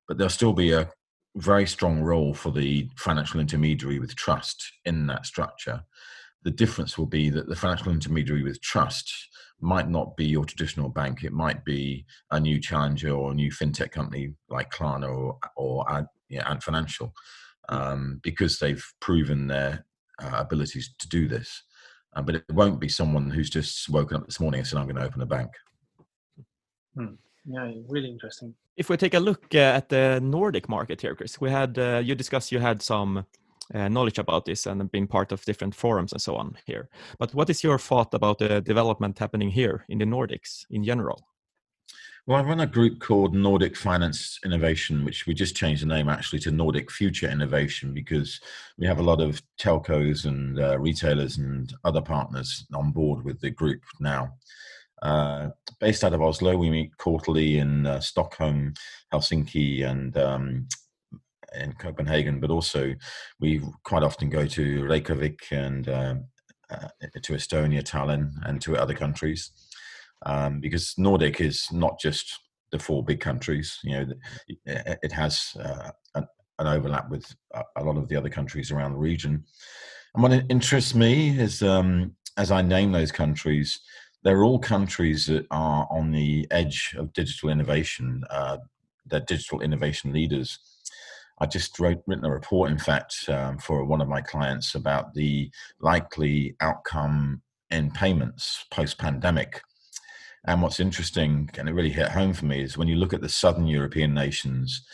but 0.08 0.20
there'll 0.20 0.30
still 0.30 0.54
be 0.54 0.74
a 0.74 0.92
very 1.36 1.66
strong 1.66 2.04
role 2.04 2.36
for 2.36 2.52
the 2.52 2.88
financial 2.98 3.40
intermediary 3.40 3.98
with 3.98 4.16
trust 4.16 4.64
in 4.86 5.08
that 5.08 5.26
structure. 5.26 5.82
The 6.44 6.52
difference 6.52 7.00
will 7.00 7.08
be 7.08 7.32
that 7.32 7.50
the 7.50 7.56
financial 7.56 7.92
intermediary 7.92 8.44
with 8.44 8.62
trust 8.62 9.12
might 9.60 9.90
not 9.90 10.16
be 10.16 10.26
your 10.26 10.46
traditional 10.46 10.90
bank. 10.90 11.24
It 11.24 11.34
might 11.34 11.66
be 11.66 12.06
a 12.32 12.40
new 12.40 12.60
challenger 12.60 13.12
or 13.12 13.32
a 13.32 13.36
new 13.36 13.52
fintech 13.52 13.92
company 13.92 14.34
like 14.50 14.72
Klarna 14.72 15.10
or 15.10 15.38
or 15.56 15.92
Ant, 15.92 16.08
yeah, 16.30 16.50
Ant 16.50 16.64
Financial, 16.64 17.14
um, 17.70 18.20
because 18.24 18.60
they've 18.60 18.86
proven 19.00 19.48
their 19.48 19.86
uh, 20.22 20.36
abilities 20.36 20.94
to 21.00 21.10
do 21.10 21.28
this. 21.28 21.64
Uh, 22.16 22.22
but 22.22 22.36
it 22.36 22.44
won't 22.52 22.80
be 22.80 22.90
someone 22.90 23.30
who's 23.30 23.50
just 23.50 23.90
woken 23.90 24.18
up 24.18 24.26
this 24.26 24.40
morning 24.40 24.60
and 24.60 24.68
said, 24.68 24.80
"I'm 24.80 24.86
going 24.86 24.96
to 24.98 25.06
open 25.06 25.22
a 25.22 25.26
bank." 25.26 25.52
Hmm. 26.96 27.16
Yeah, 27.46 27.72
really 27.88 28.10
interesting. 28.10 28.54
If 28.76 28.90
we 28.90 28.98
take 28.98 29.14
a 29.14 29.20
look 29.20 29.56
uh, 29.56 29.80
at 29.80 29.90
the 29.90 30.20
Nordic 30.22 30.68
market 30.68 31.02
here, 31.02 31.16
Chris, 31.16 31.40
we 31.40 31.50
had 31.50 31.80
uh, 31.80 32.02
you 32.04 32.14
discussed 32.14 32.52
you 32.52 32.60
had 32.60 32.82
some 32.82 33.26
uh, 33.74 33.88
knowledge 33.88 34.20
about 34.20 34.46
this 34.46 34.66
and 34.66 34.92
been 34.92 35.08
part 35.08 35.32
of 35.32 35.46
different 35.46 35.76
forums 35.76 36.12
and 36.12 36.22
so 36.22 36.36
on 36.36 36.58
here. 36.66 36.90
But 37.20 37.34
what 37.34 37.50
is 37.50 37.64
your 37.64 37.80
thought 37.80 38.14
about 38.14 38.40
the 38.40 38.62
development 38.62 39.20
happening 39.20 39.50
here 39.50 39.86
in 39.90 39.98
the 39.98 40.06
Nordics 40.06 40.66
in 40.70 40.84
general? 40.84 41.28
Well, 42.28 42.38
I 42.38 42.44
run 42.44 42.60
a 42.60 42.68
group 42.68 43.00
called 43.00 43.34
Nordic 43.34 43.78
Finance 43.78 44.42
Innovation, 44.44 45.06
which 45.06 45.26
we 45.26 45.34
just 45.34 45.56
changed 45.56 45.82
the 45.82 45.86
name 45.86 46.10
actually 46.10 46.40
to 46.40 46.52
Nordic 46.52 46.92
Future 46.92 47.30
Innovation 47.30 47.94
because 47.94 48.42
we 48.78 48.86
have 48.86 49.00
a 49.00 49.04
lot 49.04 49.22
of 49.22 49.42
telcos 49.58 50.26
and 50.26 50.60
uh, 50.60 50.78
retailers 50.78 51.38
and 51.38 51.74
other 51.86 52.02
partners 52.02 52.66
on 52.74 52.92
board 52.92 53.24
with 53.24 53.40
the 53.40 53.50
group 53.50 53.82
now. 54.02 54.34
Uh, 55.02 55.52
based 55.80 56.04
out 56.04 56.14
of 56.14 56.22
Oslo, 56.22 56.58
we 56.58 56.70
meet 56.70 56.98
quarterly 56.98 57.60
in 57.60 57.86
uh, 57.86 58.02
Stockholm, 58.02 58.74
Helsinki, 59.14 59.86
and 59.86 60.18
um, 60.18 60.68
in 61.56 61.74
Copenhagen, 61.74 62.40
but 62.40 62.52
also 62.52 62.94
we 63.40 63.62
quite 63.84 64.04
often 64.04 64.30
go 64.30 64.46
to 64.48 64.86
Reykjavik 64.86 65.48
and 65.52 65.88
uh, 65.88 66.16
uh, 66.70 66.88
to 67.24 67.34
Estonia, 67.34 67.84
Tallinn, 67.84 68.32
and 68.46 68.62
to 68.62 68.78
other 68.78 68.94
countries 68.94 69.52
um, 70.26 70.60
because 70.60 70.94
Nordic 70.98 71.42
is 71.42 71.72
not 71.72 72.00
just 72.00 72.40
the 72.72 72.80
four 72.80 73.04
big 73.04 73.20
countries. 73.20 73.80
You 73.84 73.92
know, 73.92 74.06
it 74.66 75.12
has 75.12 75.56
uh, 75.60 75.92
an, 76.16 76.28
an, 76.60 76.68
overlap 76.68 77.10
with 77.10 77.34
a 77.76 77.84
lot 77.84 77.98
of 77.98 78.10
the 78.10 78.16
other 78.16 78.30
countries 78.30 78.72
around 78.72 78.94
the 78.94 79.00
region. 79.00 79.44
And 80.14 80.24
what 80.24 80.44
interests 80.50 80.96
me 80.96 81.38
is, 81.38 81.62
um, 81.62 82.16
as 82.38 82.52
I 82.52 82.62
name 82.62 82.92
those 82.92 83.12
countries, 83.12 83.80
they're 84.24 84.44
all 84.44 84.60
countries 84.60 85.28
that 85.28 85.46
are 85.52 85.88
on 85.90 86.12
the 86.12 86.48
edge 86.52 86.96
of 86.98 87.14
digital 87.14 87.50
innovation. 87.50 88.24
Uh, 88.30 88.58
they're 89.06 89.22
digital 89.22 89.62
innovation 89.62 90.12
leaders. 90.12 90.60
I 91.40 91.46
just 91.46 91.80
wrote 91.80 92.02
written 92.08 92.26
a 92.26 92.32
report, 92.32 92.72
in 92.72 92.80
fact, 92.80 93.30
um, 93.30 93.58
for 93.60 93.84
one 93.86 94.02
of 94.02 94.08
my 94.08 94.22
clients 94.22 94.76
about 94.76 95.14
the 95.14 95.52
likely 95.80 96.56
outcome 96.62 97.42
in 97.70 97.92
payments 97.92 98.66
post 98.72 98.98
pandemic. 98.98 99.62
And 100.46 100.62
what's 100.62 100.80
interesting, 100.80 101.50
and 101.58 101.68
it 101.68 101.74
really 101.74 101.92
hit 101.92 102.10
home 102.10 102.34
for 102.34 102.46
me, 102.46 102.62
is 102.62 102.78
when 102.78 102.88
you 102.88 102.96
look 102.96 103.14
at 103.14 103.22
the 103.22 103.30
southern 103.30 103.68
European 103.68 104.14
nations, 104.14 104.86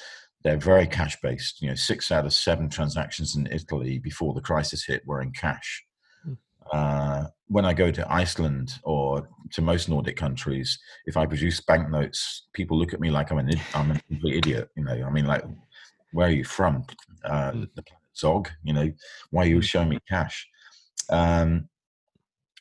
they're 0.43 0.57
very 0.57 0.87
cash 0.87 1.15
based. 1.21 1.61
You 1.61 1.69
know, 1.69 1.75
six 1.75 2.11
out 2.11 2.25
of 2.25 2.33
seven 2.33 2.69
transactions 2.69 3.35
in 3.35 3.47
Italy 3.51 3.99
before 3.99 4.33
the 4.33 4.41
crisis 4.41 4.85
hit 4.85 5.03
were 5.05 5.21
in 5.21 5.31
cash. 5.31 5.83
Hmm. 6.25 6.33
Uh, 6.71 7.25
when 7.47 7.65
I 7.65 7.73
go 7.73 7.91
to 7.91 8.11
Iceland 8.11 8.79
or 8.83 9.29
to 9.51 9.61
most 9.61 9.87
Nordic 9.87 10.17
countries, 10.17 10.79
if 11.05 11.15
I 11.15 11.25
produce 11.25 11.61
banknotes, 11.61 12.47
people 12.53 12.77
look 12.77 12.93
at 12.93 12.99
me 12.99 13.11
like 13.11 13.31
I'm 13.31 13.37
an 13.37 13.51
I'm 13.75 13.91
an 13.91 14.01
idiot. 14.25 14.69
You 14.75 14.83
know, 14.83 15.03
I 15.05 15.09
mean, 15.11 15.25
like, 15.25 15.43
where 16.13 16.27
are 16.27 16.31
you 16.31 16.43
from? 16.45 16.85
Uh, 17.25 17.51
mm. 17.51 17.69
the 17.75 17.83
planet 17.83 18.03
Zog. 18.15 18.49
You 18.63 18.73
know, 18.73 18.91
why 19.31 19.43
are 19.43 19.47
you 19.47 19.57
mm. 19.57 19.63
showing 19.63 19.89
me 19.89 19.99
cash? 20.07 20.47
Um, 21.09 21.69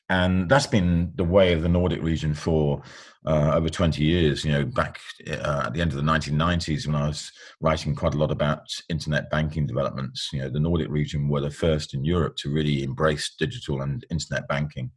and 0.08 0.48
that's 0.48 0.66
been 0.66 1.12
the 1.14 1.24
way 1.24 1.54
of 1.54 1.62
the 1.62 1.70
Nordic 1.70 2.02
region 2.02 2.34
for 2.34 2.82
uh, 3.24 3.52
over 3.54 3.70
20 3.70 4.04
years. 4.04 4.44
You 4.44 4.52
know, 4.52 4.64
back 4.64 4.98
uh, 5.26 5.62
at 5.66 5.72
the 5.72 5.80
end 5.80 5.92
of 5.92 5.96
the 5.96 6.02
1990s, 6.02 6.86
when 6.86 6.96
I 6.96 7.06
was 7.06 7.32
writing 7.60 7.94
quite 7.94 8.14
a 8.14 8.18
lot 8.18 8.30
about 8.30 8.60
internet 8.90 9.30
banking 9.30 9.66
developments, 9.66 10.28
you 10.32 10.40
know, 10.40 10.50
the 10.50 10.60
Nordic 10.60 10.90
region 10.90 11.28
were 11.28 11.40
the 11.40 11.50
first 11.50 11.94
in 11.94 12.04
Europe 12.04 12.36
to 12.38 12.50
really 12.50 12.82
embrace 12.82 13.34
digital 13.38 13.80
and 13.80 14.04
internet 14.10 14.46
banking. 14.48 14.90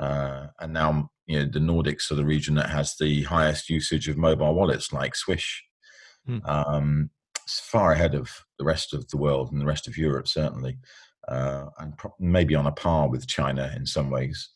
Uh, 0.00 0.46
and 0.58 0.72
now, 0.72 1.10
you 1.26 1.38
know, 1.38 1.44
the 1.44 1.60
Nordics 1.60 2.10
are 2.10 2.16
the 2.16 2.24
region 2.24 2.54
that 2.56 2.70
has 2.70 2.96
the 2.98 3.22
highest 3.24 3.68
usage 3.68 4.08
of 4.08 4.16
mobile 4.16 4.54
wallets, 4.54 4.92
like 4.92 5.14
Swish. 5.14 5.62
Hmm. 6.26 6.38
Um, 6.44 7.10
far 7.58 7.92
ahead 7.92 8.14
of 8.14 8.30
the 8.58 8.64
rest 8.64 8.94
of 8.94 9.08
the 9.08 9.16
world 9.16 9.50
and 9.50 9.60
the 9.60 9.66
rest 9.66 9.88
of 9.88 9.96
Europe, 9.96 10.28
certainly 10.28 10.78
uh, 11.28 11.66
and 11.78 11.96
pro- 11.96 12.14
maybe 12.18 12.54
on 12.54 12.66
a 12.66 12.72
par 12.72 13.08
with 13.08 13.26
China 13.26 13.72
in 13.76 13.86
some 13.86 14.10
ways. 14.10 14.50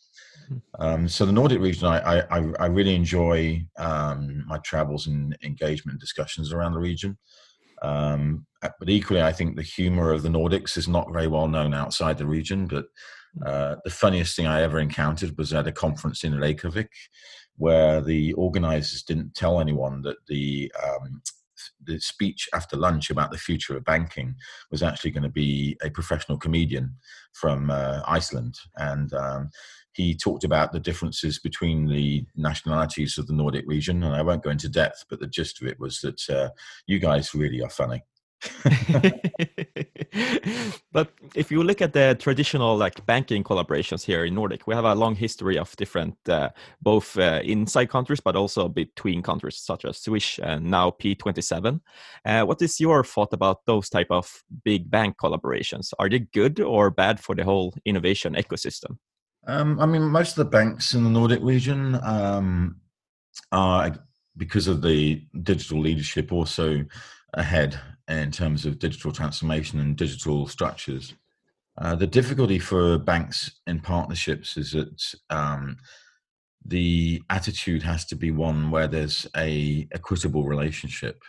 Hmm. 0.48 0.56
Um, 0.78 1.08
so 1.08 1.24
the 1.24 1.32
Nordic 1.32 1.60
region, 1.60 1.86
I, 1.86 2.20
I, 2.20 2.52
I 2.58 2.66
really 2.66 2.94
enjoy 2.94 3.64
um, 3.78 4.44
my 4.46 4.58
travels 4.58 5.06
and 5.06 5.36
engagement 5.42 6.00
discussions 6.00 6.52
around 6.52 6.72
the 6.72 6.80
region. 6.80 7.16
Um, 7.82 8.46
uh, 8.62 8.70
but 8.78 8.88
equally, 8.88 9.22
I 9.22 9.32
think 9.32 9.56
the 9.56 9.62
humor 9.62 10.10
of 10.12 10.22
the 10.22 10.28
Nordics 10.28 10.76
is 10.76 10.88
not 10.88 11.12
very 11.12 11.26
well 11.26 11.48
known 11.48 11.74
outside 11.74 12.18
the 12.18 12.26
region. 12.26 12.66
But 12.66 12.86
hmm. 13.36 13.42
uh, 13.46 13.76
the 13.84 13.90
funniest 13.90 14.36
thing 14.36 14.46
I 14.46 14.62
ever 14.62 14.78
encountered 14.78 15.36
was 15.38 15.52
at 15.52 15.68
a 15.68 15.72
conference 15.72 16.24
in 16.24 16.38
Reykjavik, 16.38 16.90
where 17.56 18.00
the 18.00 18.32
organizers 18.34 19.02
didn't 19.02 19.34
tell 19.34 19.60
anyone 19.60 20.02
that 20.02 20.16
the 20.26 20.72
um, 20.82 21.22
the 21.82 22.00
speech 22.00 22.48
after 22.54 22.76
lunch 22.76 23.10
about 23.10 23.30
the 23.30 23.38
future 23.38 23.76
of 23.76 23.84
banking 23.84 24.34
was 24.70 24.82
actually 24.82 25.10
going 25.10 25.22
to 25.22 25.28
be 25.28 25.76
a 25.82 25.90
professional 25.90 26.38
comedian 26.38 26.96
from 27.32 27.70
uh, 27.70 28.00
Iceland, 28.06 28.56
and 28.76 29.12
um, 29.14 29.50
he 29.94 30.14
talked 30.14 30.44
about 30.44 30.72
the 30.72 30.80
differences 30.80 31.38
between 31.38 31.88
the 31.88 32.26
nationalities 32.34 33.16
of 33.16 33.28
the 33.28 33.32
Nordic 33.32 33.64
region. 33.66 34.02
And 34.02 34.14
I 34.14 34.22
won't 34.22 34.42
go 34.42 34.50
into 34.50 34.68
depth, 34.68 35.04
but 35.08 35.20
the 35.20 35.28
gist 35.28 35.62
of 35.62 35.68
it 35.68 35.78
was 35.78 36.00
that 36.00 36.28
uh, 36.28 36.50
you 36.86 36.98
guys 36.98 37.34
really 37.34 37.62
are 37.62 37.70
funny. 37.70 38.02
but 40.92 41.12
if 41.34 41.50
you 41.50 41.62
look 41.62 41.82
at 41.82 41.92
the 41.92 42.16
traditional 42.18 42.76
like 42.76 43.04
banking 43.06 43.44
collaborations 43.44 44.04
here 44.04 44.24
in 44.24 44.34
Nordic, 44.34 44.66
we 44.66 44.74
have 44.74 44.84
a 44.84 44.94
long 44.94 45.14
history 45.14 45.58
of 45.58 45.74
different, 45.76 46.16
uh, 46.28 46.50
both 46.82 47.18
uh, 47.18 47.40
inside 47.44 47.86
countries, 47.86 48.20
but 48.20 48.36
also 48.36 48.68
between 48.68 49.22
countries, 49.22 49.58
such 49.58 49.84
as 49.84 49.98
Swish 49.98 50.38
and 50.42 50.70
now 50.70 50.90
P27. 50.90 51.80
Uh, 52.24 52.44
what 52.44 52.62
is 52.62 52.80
your 52.80 53.04
thought 53.04 53.32
about 53.32 53.64
those 53.66 53.88
type 53.88 54.10
of 54.10 54.42
big 54.64 54.90
bank 54.90 55.16
collaborations? 55.16 55.92
Are 55.98 56.08
they 56.08 56.20
good 56.20 56.60
or 56.60 56.90
bad 56.90 57.20
for 57.20 57.34
the 57.34 57.44
whole 57.44 57.74
innovation 57.84 58.34
ecosystem? 58.34 58.98
Um, 59.46 59.78
I 59.78 59.86
mean, 59.86 60.02
most 60.02 60.30
of 60.30 60.36
the 60.36 60.50
banks 60.50 60.94
in 60.94 61.04
the 61.04 61.10
Nordic 61.10 61.42
region 61.42 61.98
um, 62.02 62.80
are 63.52 63.94
because 64.36 64.68
of 64.68 64.82
the 64.82 65.22
digital 65.42 65.80
leadership 65.80 66.32
also 66.32 66.84
ahead 67.34 67.78
in 68.08 68.30
terms 68.30 68.66
of 68.66 68.78
digital 68.78 69.12
transformation 69.12 69.80
and 69.80 69.96
digital 69.96 70.46
structures. 70.46 71.14
Uh, 71.78 71.94
the 71.94 72.06
difficulty 72.06 72.58
for 72.58 72.98
banks 72.98 73.60
in 73.66 73.80
partnerships 73.80 74.56
is 74.56 74.72
that 74.72 75.14
um, 75.30 75.76
the 76.64 77.22
attitude 77.30 77.82
has 77.82 78.04
to 78.06 78.16
be 78.16 78.30
one 78.30 78.70
where 78.70 78.86
there's 78.86 79.26
a 79.36 79.88
equitable 79.92 80.44
relationship. 80.44 81.22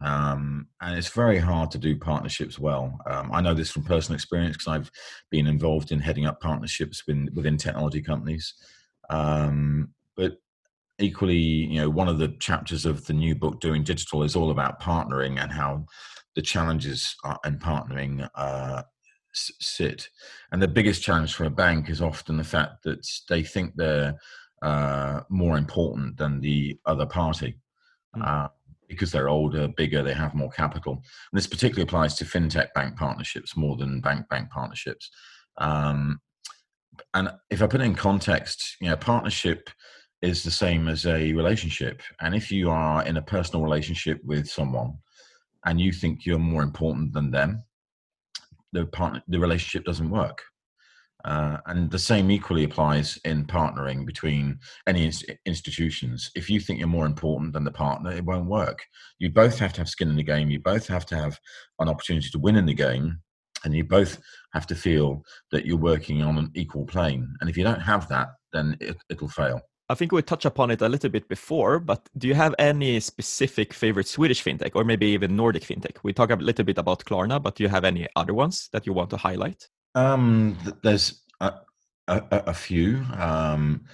Um, 0.00 0.68
and 0.80 0.96
it's 0.96 1.10
very 1.10 1.38
hard 1.38 1.70
to 1.72 1.78
do 1.78 1.96
partnerships 1.96 2.58
well. 2.58 2.98
Um, 3.06 3.30
I 3.32 3.40
know 3.40 3.54
this 3.54 3.70
from 3.70 3.84
personal 3.84 4.16
experience 4.16 4.56
because 4.56 4.68
I've 4.68 4.90
been 5.30 5.46
involved 5.46 5.92
in 5.92 6.00
heading 6.00 6.26
up 6.26 6.40
partnerships 6.40 7.06
within, 7.06 7.30
within 7.34 7.56
technology 7.56 8.02
companies. 8.02 8.54
Um, 9.10 9.90
but 10.16 10.38
equally, 10.98 11.36
you 11.36 11.80
know, 11.80 11.90
one 11.90 12.08
of 12.08 12.18
the 12.18 12.28
chapters 12.38 12.86
of 12.86 13.06
the 13.06 13.12
new 13.12 13.34
book, 13.34 13.60
Doing 13.60 13.82
Digital, 13.82 14.22
is 14.22 14.36
all 14.36 14.50
about 14.50 14.80
partnering 14.80 15.40
and 15.40 15.52
how 15.52 15.86
the 16.34 16.42
challenges 16.42 17.14
in 17.44 17.58
partnering 17.58 18.28
uh, 18.34 18.82
sit. 19.32 20.08
And 20.50 20.62
the 20.62 20.68
biggest 20.68 21.02
challenge 21.02 21.34
for 21.34 21.44
a 21.44 21.50
bank 21.50 21.90
is 21.90 22.00
often 22.00 22.36
the 22.36 22.44
fact 22.44 22.82
that 22.84 23.06
they 23.28 23.42
think 23.42 23.74
they're 23.74 24.14
uh, 24.62 25.20
more 25.28 25.58
important 25.58 26.16
than 26.16 26.40
the 26.40 26.78
other 26.86 27.06
party. 27.06 27.58
Mm. 28.16 28.26
Uh, 28.26 28.48
because 28.88 29.10
they're 29.10 29.30
older, 29.30 29.68
bigger, 29.68 30.02
they 30.02 30.12
have 30.12 30.34
more 30.34 30.50
capital. 30.50 30.92
And 30.92 31.38
this 31.38 31.46
particularly 31.46 31.84
applies 31.84 32.14
to 32.16 32.26
fintech 32.26 32.74
bank 32.74 32.94
partnerships 32.96 33.56
more 33.56 33.74
than 33.76 34.02
bank 34.02 34.28
bank 34.28 34.50
partnerships. 34.50 35.10
Um, 35.56 36.20
and 37.14 37.30
if 37.48 37.62
I 37.62 37.66
put 37.66 37.80
it 37.80 37.84
in 37.84 37.94
context, 37.94 38.76
you 38.82 38.88
know, 38.88 38.96
partnership 38.96 39.70
is 40.22 40.44
the 40.44 40.50
same 40.50 40.88
as 40.88 41.04
a 41.04 41.32
relationship. 41.32 42.00
And 42.20 42.34
if 42.34 42.50
you 42.50 42.70
are 42.70 43.04
in 43.04 43.16
a 43.16 43.22
personal 43.22 43.64
relationship 43.64 44.20
with 44.24 44.48
someone 44.48 44.94
and 45.66 45.80
you 45.80 45.92
think 45.92 46.24
you're 46.24 46.38
more 46.38 46.62
important 46.62 47.12
than 47.12 47.30
them, 47.30 47.64
the 48.72 48.86
partner, 48.86 49.22
the 49.28 49.40
relationship 49.40 49.84
doesn't 49.84 50.10
work. 50.10 50.42
Uh, 51.24 51.58
and 51.66 51.90
the 51.90 51.98
same 51.98 52.30
equally 52.32 52.64
applies 52.64 53.16
in 53.24 53.44
partnering 53.44 54.04
between 54.04 54.58
any 54.88 55.10
institutions. 55.46 56.30
If 56.34 56.50
you 56.50 56.58
think 56.58 56.78
you're 56.78 56.88
more 56.88 57.06
important 57.06 57.52
than 57.52 57.62
the 57.62 57.70
partner, 57.70 58.10
it 58.12 58.24
won't 58.24 58.46
work. 58.46 58.84
You 59.18 59.30
both 59.30 59.58
have 59.58 59.72
to 59.74 59.80
have 59.82 59.88
skin 59.88 60.08
in 60.08 60.16
the 60.16 60.24
game. 60.24 60.50
You 60.50 60.58
both 60.58 60.88
have 60.88 61.06
to 61.06 61.16
have 61.16 61.38
an 61.78 61.88
opportunity 61.88 62.28
to 62.30 62.40
win 62.40 62.56
in 62.56 62.66
the 62.66 62.74
game. 62.74 63.20
And 63.64 63.72
you 63.72 63.84
both 63.84 64.18
have 64.52 64.66
to 64.68 64.74
feel 64.74 65.22
that 65.52 65.64
you're 65.64 65.76
working 65.76 66.22
on 66.22 66.38
an 66.38 66.50
equal 66.54 66.84
plane. 66.86 67.32
And 67.40 67.48
if 67.48 67.56
you 67.56 67.62
don't 67.62 67.80
have 67.80 68.08
that, 68.08 68.28
then 68.52 68.76
it, 68.80 68.96
it'll 69.08 69.28
fail. 69.28 69.60
I 69.88 69.94
think 69.94 70.12
we 70.12 70.22
touched 70.22 70.46
upon 70.46 70.70
it 70.70 70.80
a 70.80 70.88
little 70.88 71.10
bit 71.10 71.28
before, 71.28 71.78
but 71.78 72.08
do 72.16 72.28
you 72.28 72.34
have 72.34 72.54
any 72.58 73.00
specific 73.00 73.74
favorite 73.74 74.06
Swedish 74.06 74.42
fintech 74.42 74.72
or 74.74 74.84
maybe 74.84 75.06
even 75.08 75.36
Nordic 75.36 75.64
fintech? 75.64 75.96
We 76.02 76.12
talked 76.12 76.32
a 76.32 76.36
little 76.36 76.64
bit 76.64 76.78
about 76.78 77.04
Klarna, 77.04 77.42
but 77.42 77.56
do 77.56 77.62
you 77.62 77.68
have 77.68 77.84
any 77.84 78.08
other 78.16 78.32
ones 78.32 78.68
that 78.72 78.86
you 78.86 78.92
want 78.92 79.10
to 79.10 79.16
highlight? 79.16 79.68
Um, 79.94 80.56
there's 80.82 81.22
a, 81.40 81.52
a, 82.08 82.22
a 82.30 82.54
few. 82.54 83.04
Um, 83.18 83.84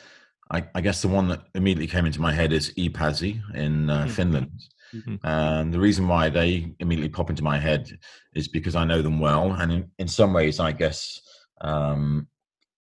I, 0.50 0.64
I, 0.74 0.80
guess 0.80 1.02
the 1.02 1.08
one 1.08 1.28
that 1.28 1.42
immediately 1.54 1.86
came 1.86 2.06
into 2.06 2.20
my 2.20 2.32
head 2.32 2.52
is 2.52 2.72
ePassi 2.74 3.40
in 3.54 3.90
uh, 3.90 4.02
mm-hmm. 4.02 4.10
Finland. 4.10 4.62
Mm-hmm. 4.94 5.16
And 5.24 5.74
the 5.74 5.80
reason 5.80 6.08
why 6.08 6.28
they 6.28 6.74
immediately 6.80 7.10
pop 7.10 7.30
into 7.30 7.42
my 7.42 7.58
head 7.58 7.98
is 8.34 8.48
because 8.48 8.74
I 8.74 8.84
know 8.84 9.02
them 9.02 9.20
well. 9.20 9.52
And 9.52 9.72
in, 9.72 9.90
in 9.98 10.08
some 10.08 10.32
ways, 10.32 10.60
I 10.60 10.72
guess 10.72 11.20
um, 11.60 12.28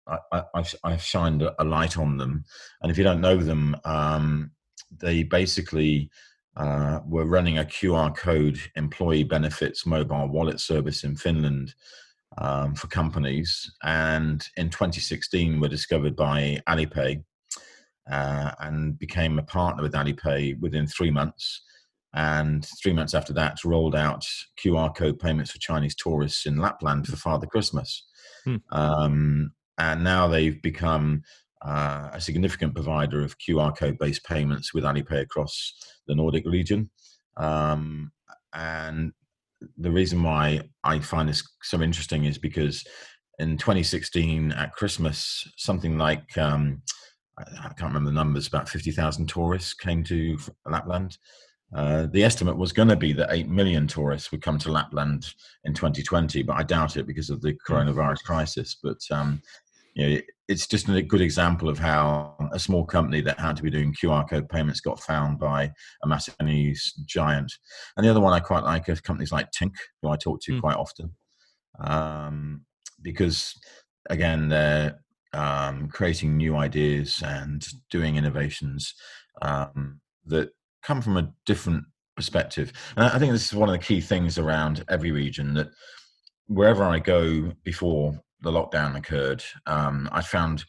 I, 0.06 0.44
have 0.54 0.74
I've 0.84 1.02
shined 1.02 1.42
a 1.42 1.64
light 1.64 1.98
on 1.98 2.16
them. 2.16 2.44
And 2.82 2.90
if 2.90 2.98
you 2.98 3.04
don't 3.04 3.20
know 3.20 3.36
them, 3.36 3.76
um, 3.84 4.52
they 4.96 5.22
basically 5.22 6.10
uh, 6.56 7.00
were 7.06 7.26
running 7.26 7.58
a 7.58 7.64
QR 7.64 8.14
code 8.16 8.58
employee 8.76 9.24
benefits 9.24 9.86
mobile 9.86 10.28
wallet 10.28 10.60
service 10.60 11.04
in 11.04 11.16
Finland 11.16 11.74
um, 12.38 12.74
for 12.74 12.86
companies. 12.86 13.70
And 13.82 14.46
in 14.56 14.70
2016, 14.70 15.60
were 15.60 15.68
discovered 15.68 16.16
by 16.16 16.60
Alipay 16.68 17.22
uh, 18.10 18.52
and 18.60 18.98
became 18.98 19.38
a 19.38 19.42
partner 19.42 19.82
with 19.82 19.92
Alipay 19.92 20.58
within 20.60 20.86
three 20.86 21.10
months. 21.10 21.62
And 22.14 22.66
three 22.82 22.94
months 22.94 23.12
after 23.12 23.34
that, 23.34 23.62
rolled 23.64 23.94
out 23.94 24.24
QR 24.62 24.94
code 24.94 25.18
payments 25.18 25.50
for 25.50 25.58
Chinese 25.58 25.94
tourists 25.94 26.46
in 26.46 26.56
Lapland 26.56 27.06
for 27.06 27.16
Father 27.16 27.46
Christmas. 27.46 28.04
Hmm. 28.44 28.56
Um, 28.72 29.50
and 29.78 30.02
now 30.02 30.28
they've 30.28 30.60
become 30.62 31.22
uh, 31.62 32.10
a 32.12 32.20
significant 32.20 32.74
provider 32.74 33.22
of 33.22 33.38
QR 33.38 33.76
code 33.76 33.98
based 33.98 34.24
payments 34.24 34.72
with 34.72 34.84
Alipay 34.84 35.22
across 35.22 35.74
the 36.06 36.14
Nordic 36.14 36.46
region. 36.46 36.90
Um, 37.36 38.12
and 38.54 39.12
the 39.76 39.90
reason 39.90 40.22
why 40.22 40.62
I 40.84 40.98
find 41.00 41.28
this 41.28 41.46
so 41.62 41.80
interesting 41.82 42.24
is 42.24 42.38
because 42.38 42.84
in 43.38 43.56
2016 43.58 44.52
at 44.52 44.72
Christmas, 44.72 45.46
something 45.56 45.98
like 45.98 46.36
um, 46.38 46.82
I 47.38 47.68
can't 47.68 47.92
remember 47.92 48.10
the 48.10 48.14
numbers, 48.14 48.46
about 48.46 48.68
50,000 48.68 49.26
tourists 49.26 49.74
came 49.74 50.02
to 50.04 50.38
Lapland. 50.66 51.18
Uh, 51.74 52.06
the 52.06 52.22
estimate 52.22 52.56
was 52.56 52.72
going 52.72 52.88
to 52.88 52.96
be 52.96 53.12
that 53.12 53.32
8 53.32 53.48
million 53.48 53.86
tourists 53.86 54.30
would 54.30 54.40
come 54.40 54.58
to 54.58 54.70
Lapland 54.70 55.34
in 55.64 55.74
2020, 55.74 56.42
but 56.44 56.56
I 56.56 56.62
doubt 56.62 56.96
it 56.96 57.06
because 57.06 57.28
of 57.28 57.42
the 57.42 57.50
hmm. 57.50 57.72
coronavirus 57.72 58.22
crisis. 58.24 58.76
But 58.82 58.98
um, 59.10 59.42
you 59.96 60.08
know, 60.08 60.20
it's 60.46 60.66
just 60.66 60.88
a 60.88 61.02
good 61.02 61.22
example 61.22 61.70
of 61.70 61.78
how 61.78 62.36
a 62.52 62.58
small 62.58 62.84
company 62.84 63.22
that 63.22 63.40
had 63.40 63.56
to 63.56 63.62
be 63.62 63.70
doing 63.70 63.94
QR 63.94 64.28
code 64.28 64.48
payments 64.48 64.80
got 64.80 65.00
found 65.00 65.38
by 65.38 65.72
a 66.04 66.06
massive 66.06 66.36
Chinese 66.38 66.92
giant. 67.06 67.50
And 67.96 68.04
the 68.04 68.10
other 68.10 68.20
one 68.20 68.34
I 68.34 68.40
quite 68.40 68.62
like 68.62 68.88
is 68.90 69.00
companies 69.00 69.32
like 69.32 69.48
Tink, 69.50 69.72
who 70.02 70.10
I 70.10 70.16
talk 70.16 70.40
to 70.42 70.52
mm. 70.52 70.60
quite 70.60 70.76
often, 70.76 71.14
um, 71.80 72.60
because 73.00 73.54
again, 74.10 74.48
they're 74.48 75.00
um, 75.32 75.88
creating 75.88 76.36
new 76.36 76.56
ideas 76.56 77.22
and 77.24 77.66
doing 77.90 78.16
innovations 78.16 78.94
um, 79.40 79.98
that 80.26 80.50
come 80.82 81.00
from 81.00 81.16
a 81.16 81.32
different 81.46 81.84
perspective. 82.16 82.70
And 82.96 83.06
I 83.06 83.18
think 83.18 83.32
this 83.32 83.46
is 83.46 83.54
one 83.54 83.70
of 83.70 83.72
the 83.72 83.84
key 83.84 84.02
things 84.02 84.36
around 84.36 84.84
every 84.90 85.10
region 85.10 85.54
that 85.54 85.68
wherever 86.48 86.84
I 86.84 86.98
go 86.98 87.52
before 87.64 88.20
the 88.40 88.50
lockdown 88.50 88.96
occurred, 88.96 89.42
um, 89.66 90.08
I 90.12 90.22
found 90.22 90.64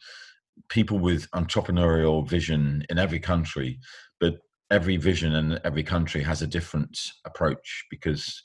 people 0.68 0.98
with 0.98 1.30
entrepreneurial 1.32 2.28
vision 2.28 2.84
in 2.90 2.98
every 2.98 3.20
country, 3.20 3.78
but 4.20 4.38
every 4.70 4.96
vision 4.96 5.34
in 5.34 5.58
every 5.64 5.82
country 5.82 6.22
has 6.22 6.42
a 6.42 6.46
different 6.46 6.98
approach 7.24 7.86
because 7.90 8.42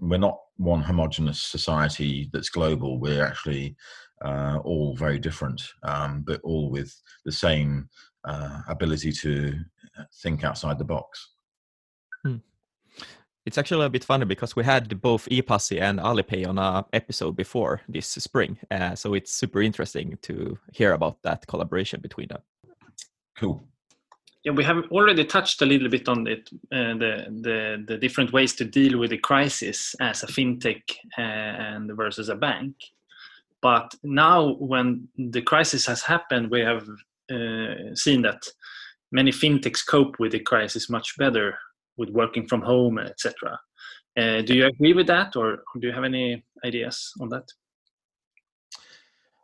we're 0.00 0.18
not 0.18 0.38
one 0.56 0.80
homogenous 0.80 1.42
society 1.42 2.30
that's 2.32 2.50
global. 2.50 3.00
We're 3.00 3.24
actually 3.24 3.76
uh, 4.24 4.58
all 4.64 4.96
very 4.96 5.18
different, 5.18 5.62
um, 5.82 6.22
but 6.26 6.40
all 6.42 6.70
with 6.70 6.94
the 7.24 7.32
same 7.32 7.88
uh, 8.24 8.60
ability 8.68 9.12
to 9.12 9.58
think 10.22 10.44
outside 10.44 10.78
the 10.78 10.84
box. 10.84 11.28
Hmm. 12.24 12.36
It's 13.46 13.58
actually 13.58 13.86
a 13.86 13.88
bit 13.88 14.02
funny 14.02 14.24
because 14.24 14.56
we 14.56 14.64
had 14.64 15.00
both 15.00 15.28
ePassi 15.28 15.80
and 15.80 16.00
Alipay 16.00 16.48
on 16.48 16.58
a 16.58 16.84
episode 16.92 17.36
before 17.36 17.80
this 17.88 18.08
spring, 18.08 18.58
uh, 18.72 18.96
so 18.96 19.14
it's 19.14 19.30
super 19.30 19.62
interesting 19.62 20.18
to 20.22 20.58
hear 20.72 20.92
about 20.92 21.22
that 21.22 21.46
collaboration 21.46 22.00
between 22.00 22.26
them. 22.26 22.40
Cool. 23.38 23.62
Yeah, 24.42 24.50
we 24.50 24.64
have 24.64 24.84
already 24.90 25.24
touched 25.24 25.62
a 25.62 25.66
little 25.66 25.88
bit 25.88 26.08
on 26.08 26.26
it, 26.26 26.50
uh, 26.72 26.94
the, 26.98 27.26
the 27.42 27.84
the 27.86 27.98
different 27.98 28.32
ways 28.32 28.52
to 28.56 28.64
deal 28.64 28.98
with 28.98 29.10
the 29.10 29.18
crisis 29.18 29.94
as 30.00 30.24
a 30.24 30.26
fintech 30.26 30.82
uh, 31.16 31.20
and 31.22 31.92
versus 31.96 32.28
a 32.28 32.34
bank. 32.34 32.74
But 33.62 33.94
now, 34.02 34.54
when 34.54 35.08
the 35.16 35.42
crisis 35.42 35.86
has 35.86 36.02
happened, 36.02 36.50
we 36.50 36.60
have 36.60 36.88
uh, 37.30 37.94
seen 37.94 38.22
that 38.22 38.42
many 39.12 39.30
fintechs 39.30 39.86
cope 39.86 40.18
with 40.18 40.32
the 40.32 40.40
crisis 40.40 40.90
much 40.90 41.16
better 41.16 41.58
with 41.96 42.10
working 42.10 42.46
from 42.46 42.62
home, 42.62 42.98
etc. 42.98 43.58
Uh, 44.16 44.42
do 44.42 44.54
you 44.54 44.66
agree 44.66 44.94
with 44.94 45.06
that, 45.06 45.36
or 45.36 45.58
do 45.78 45.86
you 45.86 45.92
have 45.92 46.04
any 46.04 46.44
ideas 46.64 47.12
on 47.20 47.28
that? 47.28 47.44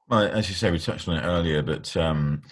Well, 0.09 0.25
as 0.25 0.49
you 0.49 0.55
say, 0.55 0.71
we 0.71 0.79
touched 0.79 1.09
on 1.09 1.17
it 1.17 1.27
earlier, 1.27 1.63
but 1.63 1.97
um, 1.97 2.43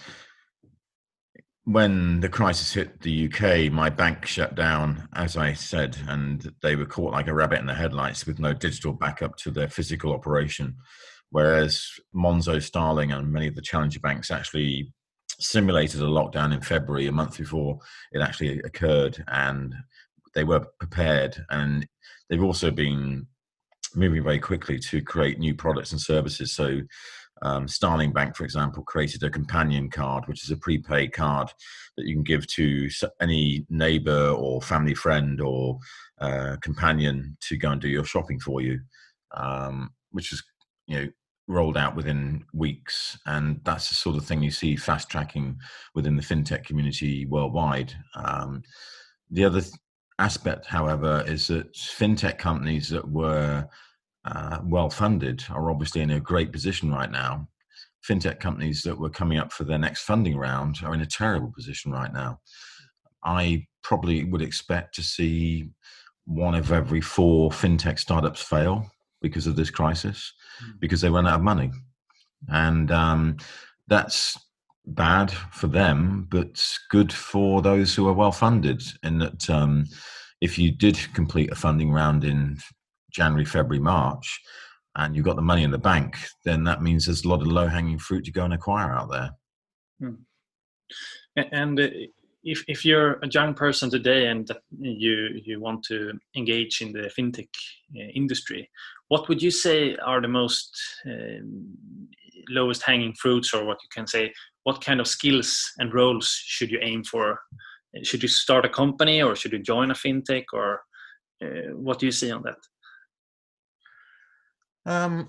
when 1.64 2.20
the 2.20 2.28
crisis 2.28 2.72
hit 2.72 3.00
the 3.00 3.26
UK, 3.26 3.72
my 3.72 3.90
bank 3.90 4.26
shut 4.26 4.54
down, 4.54 5.08
as 5.14 5.36
I 5.36 5.52
said, 5.52 5.96
and 6.08 6.52
they 6.62 6.74
were 6.74 6.86
caught 6.86 7.12
like 7.12 7.28
a 7.28 7.34
rabbit 7.34 7.60
in 7.60 7.66
the 7.66 7.74
headlights 7.74 8.26
with 8.26 8.38
no 8.38 8.52
digital 8.52 8.92
backup 8.92 9.36
to 9.38 9.50
their 9.50 9.68
physical 9.68 10.12
operation. 10.12 10.76
Whereas 11.30 11.86
Monzo, 12.14 12.62
Starling, 12.62 13.12
and 13.12 13.32
many 13.32 13.46
of 13.46 13.54
the 13.54 13.62
challenger 13.62 14.00
banks 14.00 14.30
actually 14.30 14.92
simulated 15.38 16.00
a 16.02 16.06
lockdown 16.06 16.52
in 16.52 16.60
February, 16.60 17.06
a 17.06 17.12
month 17.12 17.38
before 17.38 17.78
it 18.12 18.20
actually 18.20 18.58
occurred, 18.60 19.22
and 19.28 19.74
they 20.35 20.45
were 20.45 20.66
prepared. 20.79 21.45
And 21.51 21.87
they've 22.29 22.43
also 22.43 22.71
been 22.71 23.27
moving 23.95 24.23
very 24.23 24.38
quickly 24.38 24.79
to 24.79 25.03
create 25.03 25.38
new 25.38 25.55
products 25.55 25.93
and 25.93 26.01
services. 26.01 26.53
So, 26.53 26.81
um, 27.43 27.66
Starling 27.66 28.12
Bank, 28.12 28.37
for 28.37 28.45
example, 28.45 28.83
created 28.83 29.23
a 29.23 29.31
companion 29.31 29.88
card, 29.88 30.25
which 30.27 30.45
is 30.45 30.51
a 30.51 30.57
prepaid 30.59 31.12
card 31.12 31.51
that 31.97 32.07
you 32.07 32.14
can 32.14 32.23
give 32.23 32.47
to 32.49 32.88
any 33.21 33.64
neighbor 33.71 34.29
or 34.29 34.61
family 34.61 34.95
friend 34.95 35.40
or 35.40 35.79
uh, 36.21 36.57
companion 36.61 37.37
to 37.49 37.57
go 37.57 37.71
and 37.71 37.81
do 37.81 37.88
your 37.88 38.05
shopping 38.05 38.38
for 38.38 38.61
you, 38.61 38.79
um, 39.35 39.90
which 40.11 40.33
is 40.33 40.43
you 40.87 40.99
know 40.99 41.09
rolled 41.49 41.77
out 41.77 41.97
within 41.97 42.45
weeks, 42.53 43.19
and 43.27 43.61
that's 43.64 43.88
the 43.88 43.95
sort 43.95 44.16
of 44.16 44.25
thing 44.25 44.43
you 44.43 44.51
see 44.51 44.77
fast 44.77 45.09
tracking 45.09 45.59
within 45.95 46.16
the 46.16 46.23
fintech 46.23 46.64
community 46.64 47.27
worldwide. 47.27 47.93
Um, 48.14 48.62
the 49.31 49.45
other 49.45 49.61
th- 49.61 49.75
aspect, 50.20 50.66
however, 50.66 51.24
is 51.26 51.46
that 51.48 51.72
fintech 51.72 52.38
companies 52.38 52.88
that 52.90 53.09
were 53.09 53.66
uh, 54.24 54.59
well 54.64 54.90
funded 54.90 55.42
are 55.50 55.70
obviously 55.70 56.02
in 56.02 56.11
a 56.11 56.20
great 56.20 56.52
position 56.52 56.92
right 56.92 57.11
now. 57.11 57.48
Fintech 58.06 58.38
companies 58.38 58.83
that 58.83 58.98
were 58.98 59.11
coming 59.11 59.38
up 59.38 59.52
for 59.52 59.64
their 59.64 59.78
next 59.78 60.02
funding 60.02 60.37
round 60.37 60.76
are 60.85 60.94
in 60.94 61.00
a 61.00 61.06
terrible 61.06 61.52
position 61.52 61.90
right 61.90 62.12
now. 62.12 62.38
I 63.24 63.66
probably 63.83 64.24
would 64.24 64.42
expect 64.42 64.94
to 64.94 65.02
see 65.02 65.70
one 66.26 66.54
of 66.54 66.70
every 66.70 67.00
four 67.00 67.50
fintech 67.50 67.98
startups 67.98 68.42
fail 68.42 68.90
because 69.20 69.46
of 69.46 69.56
this 69.56 69.70
crisis 69.70 70.33
because 70.78 71.00
they 71.00 71.11
run 71.11 71.26
out 71.26 71.40
of 71.40 71.42
money. 71.42 71.70
And 72.48 72.90
um, 72.90 73.37
that's 73.88 74.38
bad 74.94 75.31
for 75.53 75.66
them, 75.66 76.26
but 76.31 76.64
good 76.90 77.12
for 77.12 77.62
those 77.62 77.94
who 77.94 78.09
are 78.09 78.12
well 78.12 78.33
funded. 78.33 78.83
In 79.03 79.18
that, 79.18 79.48
um, 79.50 79.87
if 80.40 80.59
you 80.59 80.70
did 80.70 80.98
complete 81.14 81.53
a 81.53 81.55
funding 81.55 81.92
round 81.92 82.24
in 82.24 82.59
January, 83.12 83.44
February, 83.44 83.81
March, 83.81 84.40
and 84.96 85.14
you've 85.14 85.24
got 85.24 85.37
the 85.37 85.42
money 85.42 85.62
in 85.62 85.70
the 85.70 85.79
bank, 85.79 86.16
then 86.44 86.64
that 86.64 86.83
means 86.83 87.07
there's 87.07 87.24
a 87.24 87.29
lot 87.29 87.40
of 87.40 87.46
low 87.46 87.66
hanging 87.66 87.98
fruit 87.98 88.24
to 88.24 88.33
go 88.33 88.44
and 88.44 88.55
acquire 88.55 88.92
out 88.92 89.11
there. 89.11 89.31
Hmm. 90.00 90.14
And 91.53 91.79
uh, 91.79 91.88
if 92.42 92.64
if 92.66 92.85
you're 92.85 93.14
a 93.22 93.29
young 93.29 93.55
person 93.55 93.90
today 93.90 94.26
and 94.26 94.50
you 94.79 95.40
you 95.44 95.61
want 95.61 95.85
to 95.85 96.18
engage 96.37 96.81
in 96.81 96.92
the 96.92 97.11
fintech 97.16 97.48
uh, 97.96 98.11
industry, 98.14 98.68
what 99.09 99.29
would 99.29 99.42
you 99.42 99.50
say 99.50 99.96
are 99.96 100.20
the 100.20 100.29
most 100.29 100.70
uh, 101.07 101.40
lowest 102.48 102.83
hanging 102.83 103.14
fruits, 103.14 103.55
or 103.55 103.64
what 103.64 103.79
you 103.83 103.88
can 103.94 104.07
say? 104.07 104.33
What 104.64 104.85
kind 104.85 105.01
of 105.01 105.09
skills 105.09 105.73
and 105.79 105.94
roles 105.94 106.29
should 106.29 106.70
you 106.70 106.79
aim 106.83 107.05
for? 107.05 107.40
Should 108.03 108.23
you 108.23 108.29
start 108.29 108.64
a 108.64 108.68
company, 108.68 109.23
or 109.23 109.35
should 109.35 109.53
you 109.53 109.59
join 109.59 109.90
a 109.90 109.94
fintech, 109.94 110.44
or 110.53 110.81
uh, 111.42 111.73
what 111.75 111.99
do 111.99 112.07
you 112.07 112.12
see 112.12 112.31
on 112.31 112.42
that? 112.42 112.57
Um, 114.87 115.29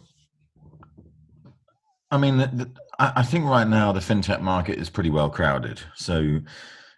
I 2.11 2.17
mean, 2.17 2.37
the, 2.37 2.47
the, 2.47 2.71
I 2.99 3.23
think 3.23 3.45
right 3.45 3.67
now 3.67 3.91
the 3.91 3.99
fintech 3.99 4.41
market 4.41 4.77
is 4.77 4.89
pretty 4.89 5.09
well 5.09 5.29
crowded. 5.29 5.81
So 5.95 6.39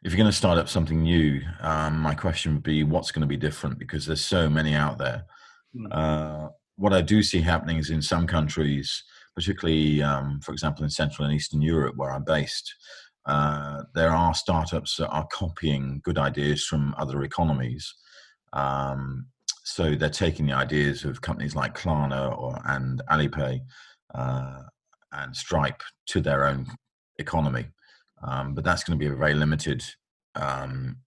if 0.03 0.11
you're 0.11 0.17
going 0.17 0.29
to 0.29 0.35
start 0.35 0.57
up 0.57 0.67
something 0.67 1.01
new, 1.01 1.41
um, 1.61 1.99
my 1.99 2.13
question 2.13 2.55
would 2.55 2.63
be 2.63 2.83
what's 2.83 3.11
going 3.11 3.21
to 3.21 3.27
be 3.27 3.37
different 3.37 3.79
because 3.79 4.05
there's 4.05 4.25
so 4.25 4.49
many 4.49 4.73
out 4.73 4.97
there. 4.97 5.23
Mm. 5.75 5.87
Uh, 5.91 6.49
what 6.75 6.93
I 6.93 7.01
do 7.01 7.23
see 7.23 7.41
happening 7.41 7.77
is 7.77 7.89
in 7.89 8.01
some 8.01 8.27
countries, 8.27 9.03
particularly, 9.35 10.01
um, 10.01 10.39
for 10.41 10.51
example, 10.51 10.83
in 10.83 10.89
Central 10.89 11.25
and 11.25 11.35
Eastern 11.35 11.61
Europe, 11.61 11.95
where 11.95 12.11
I'm 12.11 12.23
based, 12.23 12.73
uh, 13.25 13.83
there 13.95 14.11
are 14.11 14.33
startups 14.33 14.97
that 14.97 15.09
are 15.09 15.27
copying 15.31 16.01
good 16.03 16.17
ideas 16.17 16.65
from 16.65 16.93
other 16.97 17.23
economies. 17.23 17.93
Um, 18.51 19.27
so 19.63 19.95
they're 19.95 20.09
taking 20.09 20.45
the 20.45 20.53
ideas 20.53 21.05
of 21.05 21.21
companies 21.21 21.55
like 21.55 21.77
Klarna 21.77 22.37
or 22.37 22.59
and 22.65 23.01
Alipay 23.09 23.61
uh, 24.13 24.61
and 25.13 25.35
Stripe 25.35 25.81
to 26.07 26.21
their 26.21 26.45
own 26.45 26.67
economy. 27.17 27.67
Um, 28.25 28.53
but 28.53 28.63
that's 28.63 28.83
going 28.83 28.99
to 28.99 29.05
be 29.05 29.11
a 29.11 29.15
very 29.15 29.33
limited 29.33 29.83
um, 30.35 30.97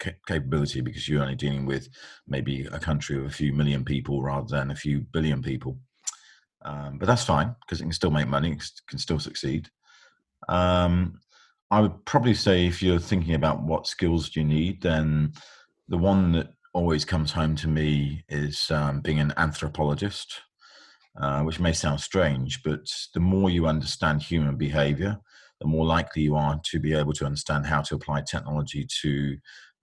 ca- 0.00 0.16
capability 0.26 0.80
because 0.80 1.08
you're 1.08 1.22
only 1.22 1.34
dealing 1.34 1.66
with 1.66 1.88
maybe 2.26 2.66
a 2.72 2.78
country 2.78 3.16
of 3.16 3.24
a 3.24 3.30
few 3.30 3.52
million 3.52 3.84
people 3.84 4.22
rather 4.22 4.48
than 4.48 4.70
a 4.70 4.76
few 4.76 5.00
billion 5.12 5.42
people. 5.42 5.78
Um, 6.64 6.98
but 6.98 7.06
that's 7.06 7.24
fine 7.24 7.54
because 7.60 7.80
it 7.80 7.84
can 7.84 7.92
still 7.92 8.10
make 8.10 8.28
money, 8.28 8.56
can 8.88 8.98
still 8.98 9.18
succeed. 9.18 9.68
Um, 10.48 11.20
I 11.70 11.80
would 11.80 12.04
probably 12.04 12.34
say 12.34 12.66
if 12.66 12.82
you're 12.82 12.98
thinking 12.98 13.34
about 13.34 13.62
what 13.62 13.86
skills 13.86 14.30
do 14.30 14.40
you 14.40 14.46
need, 14.46 14.82
then 14.82 15.32
the 15.88 15.98
one 15.98 16.32
that 16.32 16.52
always 16.74 17.04
comes 17.04 17.32
home 17.32 17.56
to 17.56 17.68
me 17.68 18.24
is 18.28 18.70
um, 18.70 19.00
being 19.00 19.20
an 19.20 19.32
anthropologist, 19.36 20.40
uh, 21.20 21.42
which 21.42 21.60
may 21.60 21.72
sound 21.72 22.00
strange, 22.00 22.62
but 22.62 22.80
the 23.14 23.20
more 23.20 23.50
you 23.50 23.66
understand 23.66 24.22
human 24.22 24.56
behavior, 24.56 25.18
the 25.60 25.66
more 25.66 25.84
likely 25.84 26.22
you 26.22 26.34
are 26.36 26.60
to 26.64 26.78
be 26.78 26.94
able 26.94 27.12
to 27.12 27.26
understand 27.26 27.66
how 27.66 27.80
to 27.82 27.94
apply 27.94 28.20
technology 28.22 28.86
to 29.02 29.36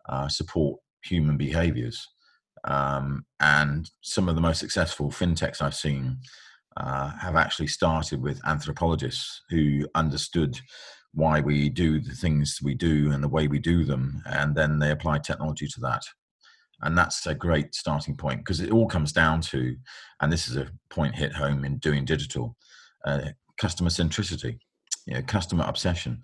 uh, 0.10 0.28
support 0.28 0.80
human 1.04 1.38
behaviors. 1.38 2.08
Um, 2.66 3.26
and 3.40 3.90
some 4.02 4.28
of 4.28 4.36
the 4.36 4.42
most 4.42 4.60
successful 4.60 5.10
fintechs 5.10 5.62
I've 5.62 5.76
seen 5.76 6.18
uh, 6.78 7.12
have 7.20 7.36
actually 7.36 7.68
started 7.68 8.22
with 8.22 8.42
anthropologists 8.46 9.42
who 9.50 9.88
understood 9.96 10.60
why 11.14 11.40
we 11.40 11.70
do 11.70 12.00
the 12.00 12.14
things 12.14 12.60
we 12.64 12.76
do 12.76 13.12
and 13.12 13.24
the 13.24 13.28
way 13.28 13.48
we 13.48 13.60
do 13.60 13.84
them, 13.84 14.22
and 14.28 14.56
then 14.56 14.80
they 14.80 14.92
apply 14.92 15.20
technology 15.20 15.68
to 15.68 15.80
that. 15.82 16.04
And 16.82 16.98
that's 16.98 17.26
a 17.28 17.36
great 17.36 17.76
starting 17.76 18.16
point 18.16 18.40
because 18.40 18.62
it 18.62 18.72
all 18.72 18.88
comes 18.88 19.12
down 19.12 19.42
to, 19.42 19.76
and 20.22 20.32
this 20.32 20.48
is 20.48 20.56
a 20.56 20.70
point 20.90 21.16
hit 21.16 21.34
home 21.34 21.66
in 21.66 21.78
doing 21.80 22.06
digital, 22.06 22.56
uh, 23.06 23.30
customer 23.58 23.90
centricity 23.90 24.60
you 25.10 25.16
know, 25.16 25.22
customer 25.24 25.66
obsession. 25.68 26.22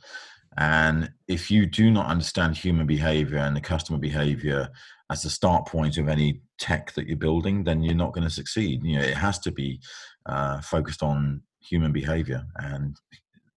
And 0.58 1.12
if 1.28 1.52
you 1.52 1.66
do 1.66 1.92
not 1.92 2.08
understand 2.08 2.56
human 2.56 2.86
behavior 2.86 3.40
and 3.40 3.56
the 3.56 3.62
customer 3.62 3.98
behavior 3.98 4.70
as 5.12 5.24
the 5.24 5.30
start 5.30 5.68
point 5.68 5.98
of 5.98 6.08
any 6.08 6.42
tech 6.60 6.94
that 6.94 7.08
you're 7.08 7.18
building, 7.18 7.64
then 7.64 7.84
you're 7.84 7.94
not 7.94 8.14
going 8.14 8.24
to 8.24 8.34
succeed. 8.34 8.84
You 8.84 9.00
know, 9.00 9.06
it 9.06 9.18
has 9.18 9.40
to 9.40 9.52
be 9.52 9.80
uh, 10.26 10.62
focused 10.62 11.04
on 11.04 11.42
human 11.60 11.92
behavior. 11.92 12.46
And 12.58 12.98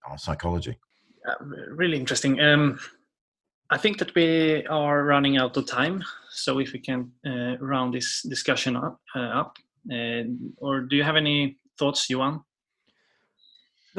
our 0.09 0.19
psychology. 0.19 0.79
Really 1.41 1.99
interesting. 1.99 2.41
Um, 2.41 2.79
I 3.71 3.77
think 3.77 3.99
that 3.99 4.15
we 4.15 4.67
are 4.67 5.05
running 5.05 5.37
out 5.37 5.57
of 5.57 5.67
time, 5.67 6.03
so 6.31 6.59
if 6.59 6.73
we 6.73 6.79
can 6.79 7.13
uh, 7.27 7.59
round 7.61 7.93
this 7.93 8.23
discussion 8.23 8.77
up, 8.77 8.99
uh, 9.15 9.21
up 9.41 9.57
uh, 9.93 10.23
or 10.57 10.81
do 10.81 10.97
you 10.97 11.03
have 11.03 11.17
any 11.17 11.59
thoughts, 11.79 12.09
Johan? 12.09 12.43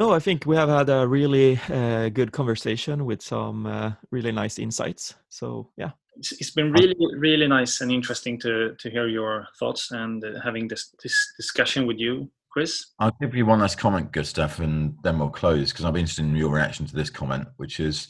No, 0.00 0.14
I 0.14 0.18
think 0.18 0.46
we 0.46 0.56
have 0.56 0.70
had 0.70 0.88
a 0.88 1.06
really 1.06 1.60
uh, 1.68 2.08
good 2.08 2.32
conversation 2.32 3.04
with 3.04 3.20
some 3.20 3.66
uh, 3.66 3.92
really 4.10 4.32
nice 4.32 4.58
insights. 4.58 5.14
So 5.28 5.68
yeah, 5.76 5.90
it's, 6.16 6.32
it's 6.40 6.52
been 6.52 6.72
really, 6.72 6.96
really 7.18 7.46
nice 7.46 7.82
and 7.82 7.92
interesting 7.92 8.40
to 8.40 8.74
to 8.76 8.90
hear 8.90 9.08
your 9.08 9.46
thoughts 9.58 9.90
and 9.90 10.24
uh, 10.24 10.40
having 10.42 10.68
this 10.68 10.94
this 11.02 11.34
discussion 11.36 11.86
with 11.86 11.98
you, 11.98 12.30
Chris. 12.48 12.86
I'll 12.98 13.14
give 13.20 13.34
you 13.34 13.44
one 13.44 13.60
last 13.60 13.76
comment, 13.76 14.10
Gustav, 14.10 14.58
and 14.60 14.96
then 15.02 15.18
we'll 15.18 15.28
close 15.28 15.70
because 15.70 15.84
I'll 15.84 15.92
be 15.92 16.00
interested 16.00 16.24
in 16.24 16.34
your 16.34 16.50
reaction 16.50 16.86
to 16.86 16.96
this 16.96 17.10
comment, 17.10 17.48
which 17.58 17.78
is 17.78 18.08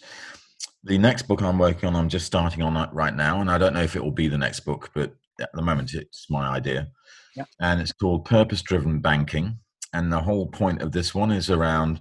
the 0.84 0.96
next 0.96 1.22
book 1.22 1.42
I'm 1.42 1.58
working 1.58 1.88
on. 1.88 1.96
I'm 1.96 2.08
just 2.08 2.26
starting 2.26 2.62
on 2.62 2.74
that 2.74 2.94
right 2.94 3.16
now, 3.16 3.40
and 3.40 3.50
I 3.50 3.58
don't 3.58 3.74
know 3.74 3.82
if 3.82 3.96
it 3.96 4.04
will 4.04 4.12
be 4.12 4.28
the 4.28 4.38
next 4.38 4.60
book, 4.60 4.90
but 4.94 5.12
at 5.40 5.50
the 5.54 5.62
moment 5.62 5.94
it's 5.94 6.30
my 6.30 6.50
idea. 6.50 6.86
Yeah. 7.34 7.46
And 7.58 7.80
it's 7.80 7.92
called 7.92 8.26
Purpose 8.26 8.62
Driven 8.62 9.00
Banking 9.00 9.58
and 9.92 10.12
the 10.12 10.20
whole 10.20 10.46
point 10.46 10.82
of 10.82 10.92
this 10.92 11.14
one 11.14 11.30
is 11.30 11.50
around 11.50 12.00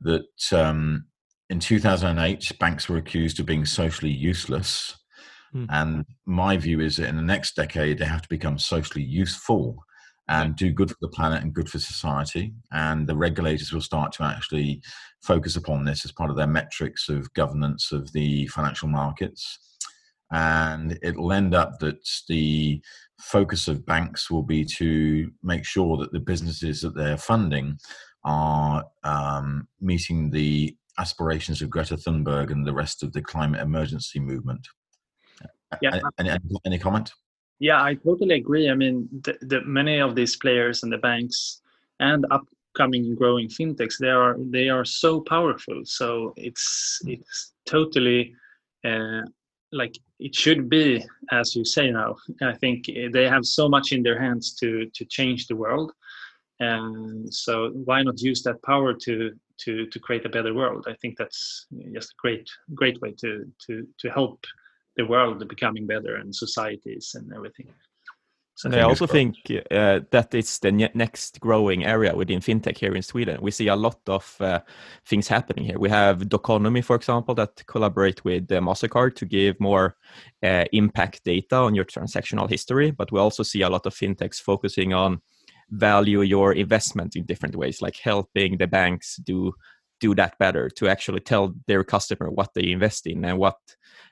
that 0.00 0.52
um, 0.52 1.06
in 1.50 1.60
2008 1.60 2.52
banks 2.58 2.88
were 2.88 2.96
accused 2.96 3.40
of 3.40 3.46
being 3.46 3.64
socially 3.64 4.12
useless. 4.12 4.94
Mm. 5.54 5.66
and 5.70 6.04
my 6.26 6.58
view 6.58 6.78
is 6.80 6.98
that 6.98 7.08
in 7.08 7.16
the 7.16 7.22
next 7.22 7.56
decade 7.56 7.96
they 7.96 8.04
have 8.04 8.20
to 8.20 8.28
become 8.28 8.58
socially 8.58 9.02
useful 9.02 9.82
and 10.28 10.56
do 10.56 10.70
good 10.70 10.90
for 10.90 10.96
the 11.00 11.08
planet 11.08 11.42
and 11.42 11.54
good 11.54 11.68
for 11.70 11.78
society. 11.78 12.52
And 12.70 13.06
the 13.06 13.16
regulators 13.16 13.72
will 13.72 13.80
start 13.80 14.12
to 14.12 14.24
actually 14.24 14.82
focus 15.22 15.56
upon 15.56 15.84
this 15.84 16.04
as 16.04 16.12
part 16.12 16.30
of 16.30 16.36
their 16.36 16.46
metrics 16.46 17.08
of 17.08 17.32
governance 17.32 17.92
of 17.92 18.12
the 18.12 18.46
financial 18.48 18.88
markets. 18.88 19.58
And 20.30 20.98
it'll 21.02 21.32
end 21.32 21.54
up 21.54 21.78
that 21.80 22.06
the 22.28 22.82
focus 23.20 23.68
of 23.68 23.84
banks 23.84 24.30
will 24.30 24.42
be 24.42 24.64
to 24.64 25.30
make 25.42 25.64
sure 25.64 25.96
that 25.96 26.12
the 26.12 26.20
businesses 26.20 26.80
that 26.80 26.94
they're 26.94 27.16
funding 27.16 27.78
are 28.24 28.84
um, 29.04 29.66
meeting 29.80 30.30
the 30.30 30.76
aspirations 30.98 31.62
of 31.62 31.70
Greta 31.70 31.96
Thunberg 31.96 32.50
and 32.50 32.66
the 32.66 32.72
rest 32.72 33.02
of 33.02 33.12
the 33.12 33.22
climate 33.22 33.60
emergency 33.60 34.18
movement. 34.18 34.66
Yeah. 35.82 36.00
Any, 36.18 36.30
any, 36.30 36.38
any 36.66 36.78
comment? 36.78 37.12
Yeah, 37.60 37.82
I 37.82 37.94
totally 37.94 38.36
agree. 38.36 38.70
I 38.70 38.74
mean, 38.74 39.08
the, 39.24 39.36
the, 39.42 39.60
many 39.64 39.98
of 40.00 40.14
these 40.14 40.36
players 40.36 40.82
and 40.82 40.92
the 40.92 40.98
banks 40.98 41.60
and 42.00 42.24
upcoming 42.30 43.06
and 43.06 43.16
growing 43.16 43.48
fintechs, 43.48 43.98
they 43.98 44.10
are 44.10 44.36
they 44.38 44.68
are 44.68 44.84
so 44.84 45.20
powerful. 45.20 45.82
So 45.84 46.32
it's 46.36 47.00
it's 47.04 47.52
totally 47.66 48.34
uh, 48.84 49.22
like 49.72 49.98
it 50.18 50.34
should 50.34 50.68
be 50.68 51.04
as 51.30 51.54
you 51.54 51.64
say 51.64 51.90
now 51.90 52.16
i 52.42 52.52
think 52.52 52.86
they 53.12 53.28
have 53.28 53.44
so 53.44 53.68
much 53.68 53.92
in 53.92 54.02
their 54.02 54.20
hands 54.20 54.54
to 54.54 54.86
to 54.94 55.04
change 55.04 55.46
the 55.46 55.56
world. 55.56 55.92
And 56.60 57.32
so 57.32 57.70
why 57.70 58.02
not 58.02 58.20
use 58.20 58.42
that 58.42 58.62
power 58.62 58.92
to 58.94 59.32
to 59.58 59.86
to 59.86 59.98
create 60.00 60.24
a 60.24 60.28
better 60.28 60.54
world? 60.54 60.86
I 60.88 60.94
think 60.94 61.16
that's 61.16 61.66
just 61.92 62.10
a 62.12 62.16
great 62.18 62.48
great 62.74 63.00
way 63.00 63.12
to 63.22 63.30
to 63.66 63.86
to 64.00 64.10
help 64.10 64.44
the 64.96 65.06
world 65.06 65.46
becoming 65.48 65.86
better 65.86 66.16
and 66.16 66.34
societies 66.34 67.12
and 67.14 67.32
everything 67.32 67.68
so 68.58 68.70
I 68.70 68.80
also 68.80 69.06
think 69.06 69.36
uh, 69.70 70.00
that 70.10 70.34
it's 70.34 70.58
the 70.58 70.72
ne 70.72 70.90
next 70.92 71.38
growing 71.38 71.84
area 71.84 72.16
within 72.16 72.40
fintech 72.40 72.76
here 72.76 72.96
in 72.96 73.02
Sweden. 73.02 73.38
We 73.40 73.52
see 73.52 73.68
a 73.68 73.76
lot 73.76 74.00
of 74.08 74.36
uh, 74.40 74.58
things 75.06 75.28
happening 75.28 75.64
here. 75.64 75.78
We 75.78 75.88
have 75.90 76.28
Doconomy, 76.28 76.82
for 76.82 76.96
example, 76.96 77.36
that 77.36 77.64
collaborate 77.68 78.24
with 78.24 78.50
uh, 78.50 78.58
Mastercard 78.60 79.14
to 79.14 79.26
give 79.26 79.60
more 79.60 79.94
uh, 80.42 80.64
impact 80.72 81.22
data 81.22 81.54
on 81.54 81.76
your 81.76 81.84
transactional 81.84 82.50
history. 82.50 82.90
But 82.90 83.12
we 83.12 83.20
also 83.20 83.44
see 83.44 83.62
a 83.62 83.70
lot 83.70 83.86
of 83.86 83.94
fintechs 83.94 84.40
focusing 84.40 84.92
on 84.92 85.20
value 85.70 86.22
your 86.22 86.52
investment 86.52 87.14
in 87.14 87.26
different 87.26 87.54
ways, 87.54 87.80
like 87.80 87.96
helping 88.02 88.58
the 88.58 88.66
banks 88.66 89.20
do 89.24 89.52
do 90.00 90.14
that 90.14 90.38
better 90.38 90.68
to 90.70 90.88
actually 90.88 91.20
tell 91.20 91.54
their 91.66 91.84
customer 91.84 92.30
what 92.30 92.54
they 92.54 92.70
invest 92.70 93.06
in 93.06 93.24
and 93.24 93.38
what 93.38 93.56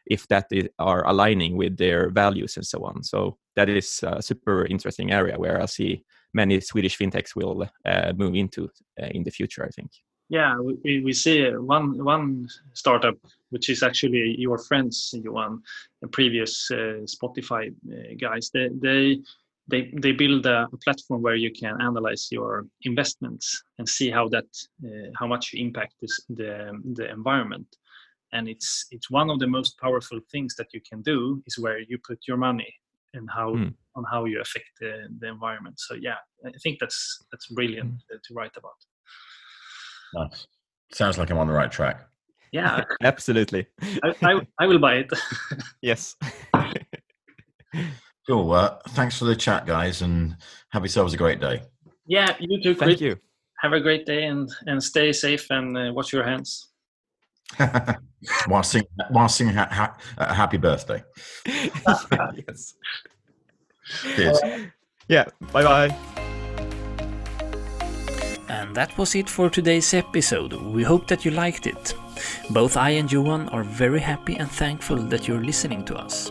if 0.07 0.27
that 0.29 0.47
is, 0.51 0.69
are 0.79 1.07
aligning 1.07 1.57
with 1.57 1.77
their 1.77 2.11
values 2.11 2.57
and 2.57 2.67
so 2.67 2.85
on. 2.85 3.03
So 3.03 3.39
that 3.57 3.69
is 3.69 4.01
a 4.05 4.23
super 4.23 4.67
interesting 4.67 5.11
area 5.11 5.37
where 5.39 5.61
i 5.61 5.67
see 5.67 6.05
many 6.33 6.61
swedish 6.61 6.97
fintechs 6.99 7.35
will 7.35 7.69
uh, 7.85 8.13
move 8.17 8.35
into 8.35 8.69
uh, 9.03 9.07
in 9.11 9.25
the 9.25 9.31
future 9.31 9.65
i 9.65 9.71
think. 9.71 9.91
Yeah 10.29 10.59
we, 10.59 11.03
we 11.05 11.13
see 11.13 11.51
one 11.51 12.05
one 12.05 12.49
startup 12.73 13.17
which 13.51 13.69
is 13.69 13.83
actually 13.83 14.37
your 14.39 14.59
friends 14.59 15.15
Johan, 15.25 15.63
previous 16.13 16.71
uh, 16.71 17.05
spotify 17.05 17.73
uh, 17.91 18.15
guys. 18.21 18.51
They, 18.53 18.69
they 18.83 19.23
they 19.69 19.93
they 20.01 20.13
build 20.13 20.47
a, 20.47 20.69
a, 20.73 20.77
platform 20.85 21.23
where 21.23 21.35
you 21.35 21.51
can 21.51 21.81
analyze 21.81 22.29
your 22.31 22.67
investments 22.83 23.65
and 23.79 23.89
see 23.89 24.11
how 24.11 24.29
that 24.29 24.47
uh, 24.85 25.11
how 25.19 25.27
much 25.27 25.53
you 25.53 25.65
impact 25.65 25.95
this, 26.01 26.21
the 26.29 26.73
the 26.95 27.11
environment. 27.11 27.67
And 28.33 28.49
it's 28.49 28.87
it's 28.91 29.11
one 29.11 29.31
of 29.31 29.39
the 29.39 29.47
most 29.47 29.79
powerful 29.79 30.21
things 30.31 30.55
that 30.57 30.69
you 30.73 30.81
can 30.89 31.03
do 31.03 31.43
is 31.47 31.59
where 31.59 31.79
you 31.79 31.99
put 32.07 32.19
your 32.29 32.37
money 32.37 32.73
and 33.15 33.29
how 33.31 33.51
mm. 33.55 33.75
on 33.97 34.05
how 34.11 34.25
you 34.25 34.41
affect 34.41 34.71
the, 34.81 35.09
the 35.21 35.29
environment. 35.29 35.79
So 35.81 35.95
yeah 35.95 36.19
i 36.45 36.51
think 36.63 36.79
that's 36.79 37.25
that's 37.31 37.47
brilliant 37.49 37.95
mm. 37.95 38.23
to 38.23 38.35
write 38.35 38.57
about. 38.57 38.79
Nice. 40.15 40.47
Sounds 40.93 41.19
like 41.19 41.31
i'm 41.31 41.39
on 41.39 41.47
the 41.47 41.53
right 41.53 41.73
track. 41.73 42.09
Yeah. 42.53 42.85
Absolutely. 43.03 43.67
I, 44.05 44.15
I, 44.23 44.41
I 44.61 44.67
will 44.67 44.79
buy 44.79 44.95
it. 44.97 45.11
Yes 45.83 46.17
Cool. 48.27 48.53
Uh, 48.53 48.79
thanks 48.91 49.19
for 49.19 49.25
the 49.25 49.37
chat, 49.37 49.67
guys, 49.67 50.03
and 50.03 50.37
have 50.71 50.83
yourselves 50.83 51.15
a 51.15 51.17
great 51.17 51.41
day. 51.41 51.63
Yeah, 52.07 52.37
you 52.41 52.61
too. 52.63 52.75
Thank 52.75 53.01
you. 53.01 53.17
Have 53.61 53.73
a 53.73 53.81
great 53.81 54.05
day 54.05 54.25
and 54.25 54.51
and 54.67 54.83
stay 54.83 55.13
safe 55.13 55.47
and 55.51 55.77
uh, 55.77 55.93
wash 55.95 56.13
your 56.13 56.25
hands. 56.25 56.69
while 58.49 58.63
singing, 58.63 58.89
while 59.11 59.29
singing 59.29 59.55
ha- 59.55 59.69
ha- 59.71 59.97
uh, 60.19 60.35
happy 60.35 60.57
birthday. 60.57 61.03
yes. 61.47 62.75
Cheers. 64.17 64.41
Yeah. 65.09 65.25
Bye 65.53 65.63
bye. 65.63 65.97
And 68.49 68.75
that 68.75 68.97
was 68.99 69.15
it 69.15 69.29
for 69.29 69.49
today's 69.51 69.95
episode. 69.95 70.53
We 70.53 70.83
hope 70.83 71.07
that 71.09 71.25
you 71.25 71.31
liked 71.31 71.67
it. 71.67 71.95
Both 72.51 72.77
I 72.77 72.91
and 72.91 73.11
Johan 73.11 73.49
are 73.51 73.65
very 73.65 74.01
happy 74.01 74.37
and 74.37 74.51
thankful 74.51 74.97
that 74.97 75.29
you're 75.29 75.45
listening 75.45 75.85
to 75.87 75.97
us. 75.97 76.31